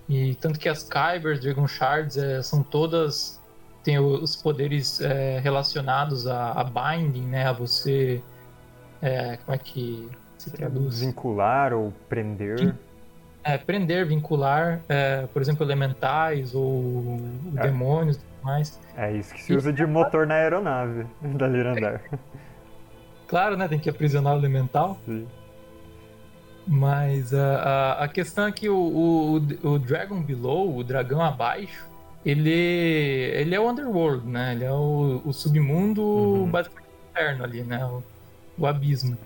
E 0.09 0.35
tanto 0.35 0.59
que 0.59 0.67
as 0.67 0.83
Kybers, 0.83 1.39
Dragon 1.39 1.67
Shards, 1.67 2.17
é, 2.17 2.41
são 2.41 2.61
todas 2.61 3.39
têm 3.83 3.99
os 3.99 4.35
poderes 4.35 5.01
é, 5.01 5.39
relacionados 5.39 6.25
a, 6.27 6.51
a 6.51 6.63
binding, 6.63 7.25
né? 7.27 7.45
A 7.47 7.51
você 7.53 8.21
é, 9.01 9.37
como 9.37 9.55
é 9.55 9.57
que 9.57 10.09
se 10.37 10.49
traduz? 10.51 10.99
Vincular 11.01 11.73
ou 11.73 11.93
prender. 12.09 12.75
É, 13.43 13.57
prender, 13.57 14.05
vincular, 14.05 14.81
é, 14.87 15.27
por 15.27 15.41
exemplo, 15.41 15.65
elementais 15.65 16.55
ou 16.55 17.17
É. 17.57 17.63
demônios 17.63 18.15
e 18.15 18.19
tudo 18.19 18.43
mais. 18.43 18.79
É 18.95 19.11
isso 19.11 19.33
que 19.33 19.41
se 19.43 19.53
usa 19.53 19.73
de 19.73 19.85
motor 19.85 20.25
na 20.25 20.35
aeronave 20.35 21.05
da 21.21 21.47
Lirandar. 21.47 22.01
Claro, 23.27 23.57
né? 23.57 23.67
Tem 23.67 23.79
que 23.79 23.89
aprisionar 23.89 24.35
o 24.35 24.37
elemental. 24.37 24.97
Sim. 25.05 25.25
Mas 26.67 27.33
a, 27.33 27.55
a, 27.55 28.03
a 28.03 28.07
questão 28.07 28.45
é 28.47 28.51
que 28.51 28.69
o, 28.69 28.77
o, 28.77 29.35
o 29.71 29.79
Dragon 29.79 30.21
Below, 30.21 30.77
o 30.77 30.83
dragão 30.83 31.19
abaixo, 31.21 31.89
ele, 32.25 32.51
ele 32.51 33.55
é 33.55 33.59
o 33.59 33.67
Underworld, 33.69 34.27
né? 34.27 34.53
Ele 34.53 34.63
é 34.65 34.71
o, 34.71 35.21
o 35.25 35.33
submundo 35.33 36.01
Uhum. 36.03 36.45
basicamente 36.51 36.89
interno 37.11 37.43
ali, 37.43 37.63
né? 37.63 37.83
O, 37.85 38.03
o 38.57 38.67
abismo. 38.67 39.17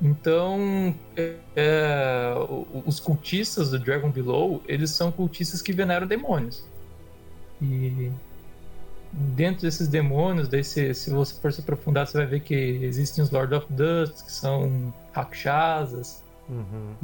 Então, 0.00 0.94
é, 1.16 1.36
é, 1.56 2.34
os 2.84 3.00
cultistas 3.00 3.70
do 3.70 3.78
Dragon 3.78 4.10
Below, 4.10 4.62
eles 4.66 4.90
são 4.90 5.10
cultistas 5.10 5.62
que 5.62 5.72
veneram 5.72 6.06
demônios. 6.06 6.64
E 7.62 8.10
dentro 9.10 9.62
desses 9.62 9.88
demônios, 9.88 10.48
daí 10.48 10.62
se, 10.62 10.92
se 10.92 11.10
você 11.10 11.40
for 11.40 11.50
se 11.52 11.62
aprofundar, 11.62 12.06
você 12.06 12.18
vai 12.18 12.26
ver 12.26 12.40
que 12.40 12.54
existem 12.54 13.24
os 13.24 13.30
Lord 13.30 13.54
of 13.54 13.66
Dust, 13.72 14.22
que 14.24 14.32
são 14.32 14.92
rakshasas, 15.12 16.22
Uhum. 16.48 16.94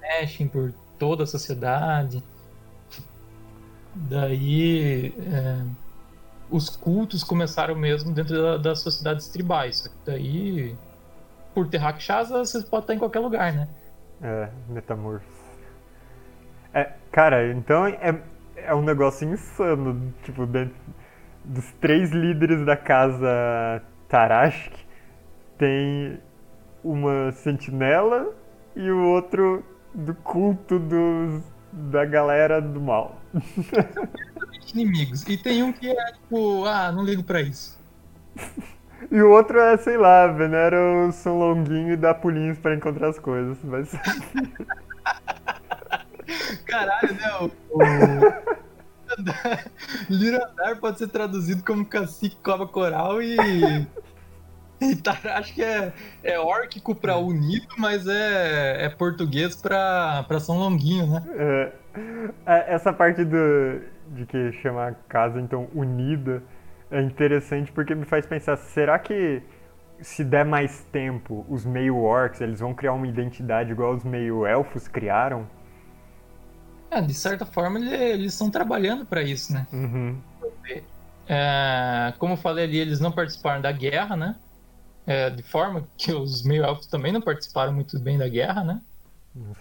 mexem 0.00 0.46
por 0.46 0.72
toda 0.98 1.24
a 1.24 1.26
sociedade. 1.26 2.22
Daí 3.94 5.14
é, 5.20 5.62
os 6.50 6.68
cultos 6.68 7.22
começaram 7.24 7.74
mesmo 7.74 8.12
dentro 8.12 8.40
da- 8.40 8.56
das 8.58 8.80
sociedades 8.80 9.28
tribais. 9.28 9.78
Só 9.78 9.88
que 9.88 9.94
daí, 10.04 10.76
por 11.54 11.68
ter 11.68 11.78
rakshasa, 11.78 12.44
você 12.44 12.60
pode 12.62 12.84
estar 12.84 12.94
em 12.94 12.98
qualquer 12.98 13.20
lugar, 13.20 13.52
né? 13.52 13.68
É, 14.22 14.48
metamorfo. 14.68 15.26
É, 16.72 16.90
cara, 17.10 17.52
então 17.52 17.86
é, 17.86 18.22
é 18.56 18.74
um 18.74 18.82
negócio 18.82 19.28
insano. 19.28 20.12
Tipo, 20.22 20.46
dentro 20.46 20.74
dos 21.44 21.70
três 21.80 22.10
líderes 22.10 22.64
da 22.64 22.76
casa 22.76 23.82
Tarashk, 24.08 24.72
tem 25.58 26.18
uma 26.82 27.32
sentinela 27.32 28.34
e 28.74 28.90
o 28.90 29.08
outro 29.08 29.64
do 29.94 30.14
culto 30.14 30.78
dos, 30.78 31.42
da 31.72 32.04
galera 32.04 32.60
do 32.60 32.80
mal. 32.80 33.20
Inimigos. 34.74 35.26
E 35.28 35.36
tem 35.36 35.62
um 35.62 35.72
que 35.72 35.90
é 35.90 36.12
tipo, 36.12 36.64
ah, 36.64 36.90
não 36.92 37.04
ligo 37.04 37.22
pra 37.22 37.40
isso. 37.40 37.78
E 39.12 39.20
o 39.20 39.30
outro 39.30 39.60
é, 39.60 39.76
sei 39.76 39.98
lá, 39.98 40.26
venera 40.26 40.80
o 40.80 41.12
São 41.12 41.38
Longuinho 41.38 41.92
e 41.92 41.96
dá 41.96 42.14
pulinhos 42.14 42.58
pra 42.58 42.74
encontrar 42.74 43.08
as 43.08 43.18
coisas. 43.18 43.58
Mas 43.62 43.92
Caralho, 46.64 47.12
né? 47.12 47.30
O, 47.38 47.44
o... 47.76 47.82
Lirandar 50.08 50.80
pode 50.80 50.98
ser 50.98 51.08
traduzido 51.08 51.62
como 51.62 51.84
cacique 51.84 52.36
cobra 52.36 52.66
coral 52.66 53.22
e. 53.22 53.36
E 54.80 54.96
tá, 54.96 55.14
acho 55.34 55.52
que 55.54 55.62
é, 55.62 55.92
é 56.24 56.40
órquico 56.40 56.94
pra 56.94 57.18
unido, 57.18 57.68
mas 57.76 58.08
é, 58.08 58.86
é 58.86 58.88
português 58.88 59.54
pra, 59.54 60.24
pra 60.26 60.40
São 60.40 60.58
Longuinho, 60.58 61.06
né? 61.06 61.22
É, 61.36 61.70
é, 62.46 62.72
essa 62.74 62.94
parte 62.94 63.26
do, 63.26 63.82
de 64.08 64.24
que 64.24 64.52
chama 64.62 64.88
a 64.88 64.94
casa 65.06 65.38
então 65.38 65.68
unida 65.74 66.42
é 66.92 67.02
interessante 67.02 67.72
porque 67.72 67.94
me 67.94 68.04
faz 68.04 68.26
pensar, 68.26 68.56
será 68.56 68.98
que 68.98 69.42
se 70.00 70.24
der 70.24 70.44
mais 70.44 70.84
tempo, 70.92 71.44
os 71.48 71.64
meio 71.64 71.96
orcs 71.98 72.40
eles 72.40 72.60
vão 72.60 72.74
criar 72.74 72.92
uma 72.92 73.06
identidade 73.06 73.70
igual 73.72 73.94
os 73.94 74.04
meio 74.04 74.46
elfos 74.46 74.88
criaram? 74.88 75.46
É, 76.90 77.00
de 77.00 77.14
certa 77.14 77.46
forma, 77.46 77.78
ele- 77.78 77.94
eles 77.94 78.32
estão 78.32 78.50
trabalhando 78.50 79.06
pra 79.06 79.22
isso, 79.22 79.52
né? 79.52 79.66
Uhum. 79.72 80.20
É, 81.28 82.12
como 82.18 82.34
eu 82.34 82.36
falei 82.36 82.64
ali, 82.64 82.78
eles 82.78 83.00
não 83.00 83.12
participaram 83.12 83.62
da 83.62 83.72
guerra, 83.72 84.16
né? 84.16 84.36
É, 85.06 85.30
de 85.30 85.42
forma 85.42 85.88
que 85.96 86.12
os 86.12 86.42
meio-elfos 86.44 86.86
também 86.86 87.12
não 87.12 87.20
participaram 87.20 87.72
muito 87.72 87.98
bem 87.98 88.18
da 88.18 88.28
guerra, 88.28 88.62
né? 88.62 88.80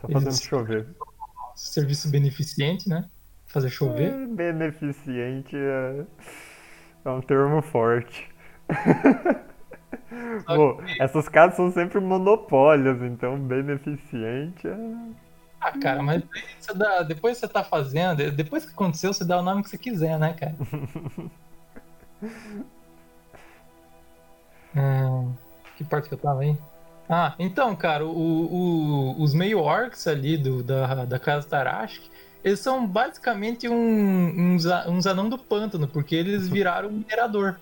Só 0.02 0.08
fazendo 0.10 0.28
Eles- 0.28 0.42
chover. 0.42 0.88
Serviço 1.56 2.10
beneficente, 2.10 2.90
né? 2.90 3.06
Fazer 3.48 3.70
chover. 3.70 4.12
É, 4.12 4.26
Beneficente 4.28 5.56
é, 5.56 6.06
é 7.06 7.10
um 7.10 7.22
termo 7.22 7.62
forte. 7.62 8.30
Bom, 10.48 10.82
essas 11.00 11.28
casas 11.30 11.56
são 11.56 11.72
sempre 11.72 12.00
monopólios, 12.00 13.02
então 13.02 13.38
beneficente 13.40 14.68
é. 14.68 14.78
Ah, 15.60 15.72
cara, 15.78 16.02
mas 16.02 16.24
você 16.60 16.74
dá- 16.74 17.04
depois 17.04 17.38
você 17.38 17.48
tá 17.48 17.64
fazendo, 17.64 18.32
depois 18.32 18.66
que 18.66 18.72
aconteceu, 18.72 19.14
você 19.14 19.24
dá 19.24 19.40
o 19.40 19.44
nome 19.44 19.64
que 19.64 19.70
você 19.70 19.78
quiser, 19.78 20.18
né, 20.20 20.34
cara? 20.34 20.56
Hum, 24.76 25.36
que 25.78 25.84
parte 25.84 26.08
que 26.10 26.14
eu 26.16 26.20
tava 26.20 26.42
aí? 26.42 26.58
Ah, 27.10 27.36
então, 27.38 27.76
cara, 27.76 28.06
o, 28.06 28.10
o- 28.10 29.22
os 29.22 29.34
meio 29.34 29.60
orcs 29.60 30.08
ali 30.08 30.38
do, 30.38 30.64
da, 30.64 31.06
da 31.06 31.20
casa 31.20 31.48
Tarashk, 31.48 32.10
eles 32.44 32.60
são 32.60 32.86
basicamente 32.88 33.68
um, 33.70 34.54
uns, 34.54 34.66
uns 34.88 35.06
anão 35.08 35.30
do 35.30 35.38
pântano, 35.38 35.88
porque 35.88 36.16
eles 36.16 36.48
viraram 36.50 36.92
minerador. 36.92 37.60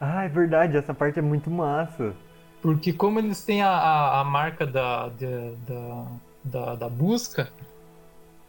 Ah, 0.00 0.24
é 0.24 0.28
verdade, 0.28 0.76
essa 0.76 0.92
parte 0.94 1.18
é 1.18 1.22
muito 1.22 1.50
massa. 1.50 2.14
Porque 2.62 2.92
como 2.92 3.18
eles 3.18 3.44
têm 3.44 3.62
a, 3.62 3.68
a, 3.70 4.20
a 4.20 4.24
marca 4.24 4.66
da, 4.66 5.08
da, 5.08 5.50
da, 5.68 6.06
da, 6.44 6.74
da 6.74 6.88
busca, 6.88 7.48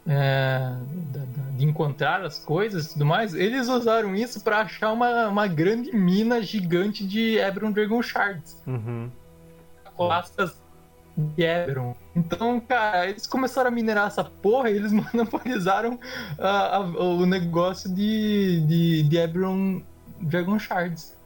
é, 0.06 0.72
da- 1.12 1.50
de 1.56 1.64
encontrar 1.64 2.22
as 2.24 2.38
coisas 2.38 2.86
e 2.86 2.92
tudo 2.94 3.04
mais, 3.06 3.34
eles 3.34 3.68
usaram 3.68 4.14
isso 4.14 4.42
para 4.42 4.60
achar 4.60 4.92
uma, 4.92 5.28
uma 5.28 5.46
grande 5.46 5.94
mina 5.94 6.40
gigante 6.42 7.06
de 7.06 7.36
Eberron 7.38 7.70
Dragon 7.72 8.02
Shards, 8.02 8.62
Uhum. 8.66 9.10
clastas 9.96 10.56
de 11.18 11.42
Eberron. 11.44 11.94
Então, 12.14 12.60
cara, 12.60 13.06
eles 13.08 13.26
começaram 13.26 13.68
a 13.68 13.70
minerar 13.72 14.06
essa 14.06 14.22
porra 14.24 14.70
e 14.70 14.76
eles 14.76 14.92
monopolizaram 14.94 15.98
a- 16.38 16.76
a- 16.76 16.80
o 16.80 17.26
negócio 17.26 17.92
de, 17.94 18.64
de, 18.66 19.02
de 19.08 19.18
Eberron 19.18 19.82
Dragon 20.20 20.58
Shards. 20.58 21.16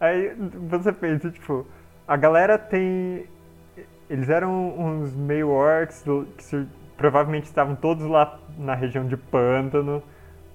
Aí 0.00 0.34
você 0.68 0.92
pensa, 0.92 1.30
tipo, 1.30 1.66
a 2.06 2.16
galera 2.16 2.58
tem. 2.58 3.26
Eles 4.10 4.28
eram 4.28 4.78
uns 4.78 5.14
meio 5.14 5.48
orcs 5.48 6.04
que 6.36 6.66
provavelmente 6.96 7.44
estavam 7.44 7.74
todos 7.74 8.04
lá 8.04 8.38
na 8.58 8.74
região 8.74 9.06
de 9.06 9.16
pântano, 9.16 10.02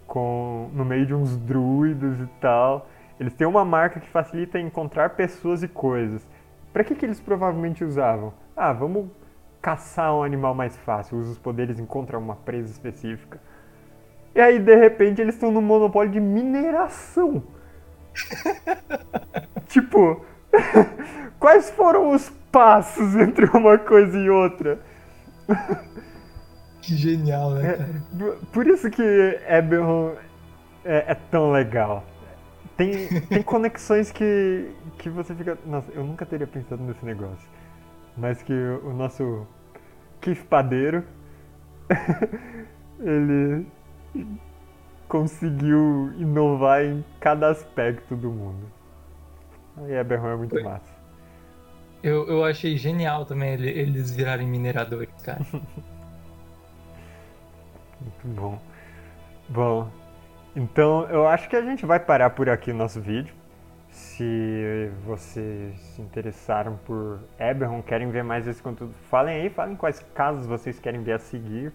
com, 0.06 0.70
no 0.74 0.86
meio 0.86 1.06
de 1.06 1.14
uns 1.14 1.36
druidos 1.38 2.20
e 2.20 2.28
tal. 2.40 2.90
Eles 3.20 3.34
têm 3.34 3.48
uma 3.48 3.66
marca 3.66 4.00
que 4.00 4.08
facilita 4.10 4.60
encontrar 4.60 5.12
pessoas 5.12 5.64
e 5.64 5.68
coisas. 5.68 6.26
Pra 6.72 6.84
que, 6.84 6.94
que 6.94 7.06
eles 7.06 7.20
provavelmente 7.20 7.84
usavam? 7.84 8.32
Ah, 8.58 8.74
vamos 8.74 9.08
caçar 9.62 10.16
um 10.16 10.24
animal 10.24 10.56
mais 10.56 10.76
fácil, 10.78 11.20
usa 11.20 11.34
os 11.34 11.38
poderes 11.38 11.80
encontra 11.80 12.18
uma 12.18 12.36
presa 12.36 12.72
específica. 12.72 13.40
E 14.34 14.42
aí, 14.42 14.58
de 14.58 14.76
repente, 14.76 15.22
eles 15.22 15.36
estão 15.36 15.52
no 15.52 15.62
monopólio 15.62 16.12
de 16.12 16.20
mineração. 16.20 17.44
tipo, 19.68 20.26
quais 21.40 21.70
foram 21.70 22.10
os 22.10 22.30
passos 22.52 23.16
entre 23.16 23.46
uma 23.46 23.78
coisa 23.78 24.18
e 24.18 24.28
outra? 24.28 24.80
Que 26.82 26.96
genial, 26.96 27.52
né, 27.52 27.74
cara? 27.74 27.90
É, 28.32 28.36
por 28.52 28.66
isso 28.66 28.90
que 28.90 29.04
Eberron 29.48 30.16
é, 30.84 31.06
é, 31.08 31.16
tão 31.30 31.52
legal. 31.52 32.04
Tem, 32.76 33.22
tem 33.22 33.42
conexões 33.44 34.12
que, 34.12 34.72
que 34.98 35.10
você 35.10 35.36
fica. 35.36 35.58
Nossa, 35.66 35.92
eu 35.92 36.04
nunca 36.04 36.26
teria 36.26 36.48
pensado 36.48 36.82
nesse 36.82 37.06
negócio. 37.06 37.48
Mas 38.18 38.42
que 38.42 38.54
o 38.54 38.94
nosso 38.94 39.46
Keith 40.20 40.44
Padeiro 40.46 41.04
ele 43.00 43.68
conseguiu 45.08 46.12
inovar 46.18 46.84
em 46.84 47.06
cada 47.20 47.50
aspecto 47.50 48.16
do 48.16 48.32
mundo. 48.32 48.66
E 49.88 49.94
Eberron 49.94 50.30
é 50.30 50.36
muito 50.36 50.56
Foi. 50.56 50.64
massa. 50.64 50.98
Eu, 52.02 52.28
eu 52.28 52.44
achei 52.44 52.78
genial 52.78 53.26
também 53.26 53.54
eles 53.54 54.16
virarem 54.16 54.48
mineradores, 54.48 55.10
cara. 55.24 55.46
Muito 58.00 58.28
bom. 58.28 58.60
Bom, 59.50 59.90
então 60.56 61.10
eu 61.10 61.28
acho 61.28 61.50
que 61.50 61.56
a 61.56 61.62
gente 61.62 61.86
vai 61.86 62.00
parar 62.00 62.30
por 62.32 62.50
aqui 62.50 62.72
o 62.72 62.76
nosso 62.76 63.02
vídeo. 63.02 63.34
Se 63.98 64.92
vocês 65.06 65.80
se 65.80 66.02
interessaram 66.02 66.78
por 66.86 67.20
Eberron, 67.40 67.82
querem 67.82 68.12
ver 68.12 68.24
mais 68.24 68.48
esse 68.48 68.62
conteúdo, 68.62 68.94
falem 69.10 69.42
aí, 69.42 69.50
falem 69.50 69.76
quais 69.76 70.00
casos 70.14 70.46
vocês 70.46 70.80
querem 70.80 71.02
ver 71.02 71.14
a 71.14 71.20
seguir. 71.20 71.74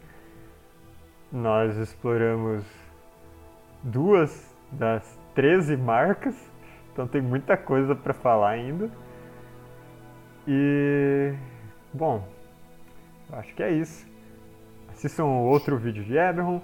Nós 1.31 1.77
exploramos 1.77 2.65
duas 3.83 4.55
das 4.71 5.19
13 5.35 5.77
marcas, 5.77 6.35
então 6.93 7.09
tem 7.09 7.21
muita 7.21 7.57
coisa 7.57 7.95
para 7.95 8.15
falar 8.15 8.51
ainda. 8.51 8.91
E 10.47 11.35
bom, 11.93 12.27
acho 13.33 13.55
que 13.55 13.63
é 13.63 13.73
isso 13.73 14.13
assistam 15.03 15.25
outro 15.25 15.77
vídeo 15.77 16.05
de 16.05 16.17
Eberron. 16.17 16.61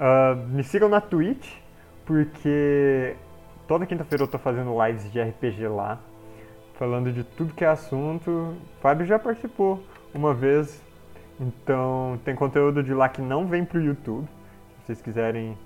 Uh, 0.00 0.36
me 0.48 0.64
sigam 0.64 0.88
na 0.88 1.00
Twitch, 1.00 1.56
porque 2.06 3.14
toda 3.66 3.86
quinta-feira 3.86 4.24
eu 4.24 4.28
tô 4.28 4.38
fazendo 4.38 4.74
lives 4.84 5.10
de 5.10 5.20
RPG 5.20 5.68
lá, 5.68 5.98
falando 6.74 7.12
de 7.12 7.24
tudo 7.24 7.54
que 7.54 7.64
é 7.64 7.68
assunto. 7.68 8.30
O 8.30 8.80
Fábio 8.80 9.06
já 9.06 9.18
participou 9.18 9.82
uma 10.14 10.34
vez, 10.34 10.82
então 11.40 12.20
tem 12.24 12.34
conteúdo 12.34 12.82
de 12.82 12.92
lá 12.92 13.08
que 13.08 13.22
não 13.22 13.46
vem 13.46 13.64
pro 13.64 13.80
YouTube. 13.80 14.26
Se 14.26 14.86
vocês 14.86 15.02
quiserem 15.02 15.56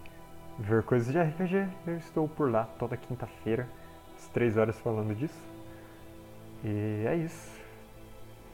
ver 0.59 0.83
coisas 0.83 1.13
de 1.13 1.21
RPG, 1.21 1.67
eu 1.87 1.97
estou 1.97 2.29
por 2.29 2.51
lá 2.51 2.65
toda 2.79 2.97
quinta-feira, 2.97 3.69
às 4.17 4.29
3 4.29 4.57
horas 4.57 4.79
falando 4.81 5.15
disso. 5.15 5.39
E 6.65 7.05
é 7.07 7.17
isso. 7.17 7.51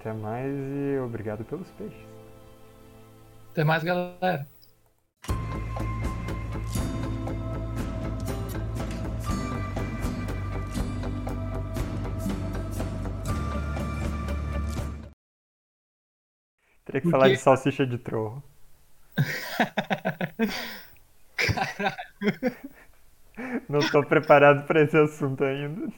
Até 0.00 0.12
mais 0.12 0.52
e 0.52 0.98
obrigado 0.98 1.44
pelos 1.44 1.70
peixes. 1.70 2.06
Até 3.52 3.64
mais, 3.64 3.84
galera. 3.84 4.46
Teria 16.92 17.00
que 17.00 17.08
falar 17.08 17.30
de 17.30 17.38
salsicha 17.38 17.86
de 17.86 17.96
troll. 17.96 18.42
Caralho. 21.36 21.96
Não 23.66 23.80
estou 23.80 24.04
preparado 24.04 24.66
para 24.66 24.82
esse 24.82 24.98
assunto 24.98 25.42
ainda. 25.42 25.90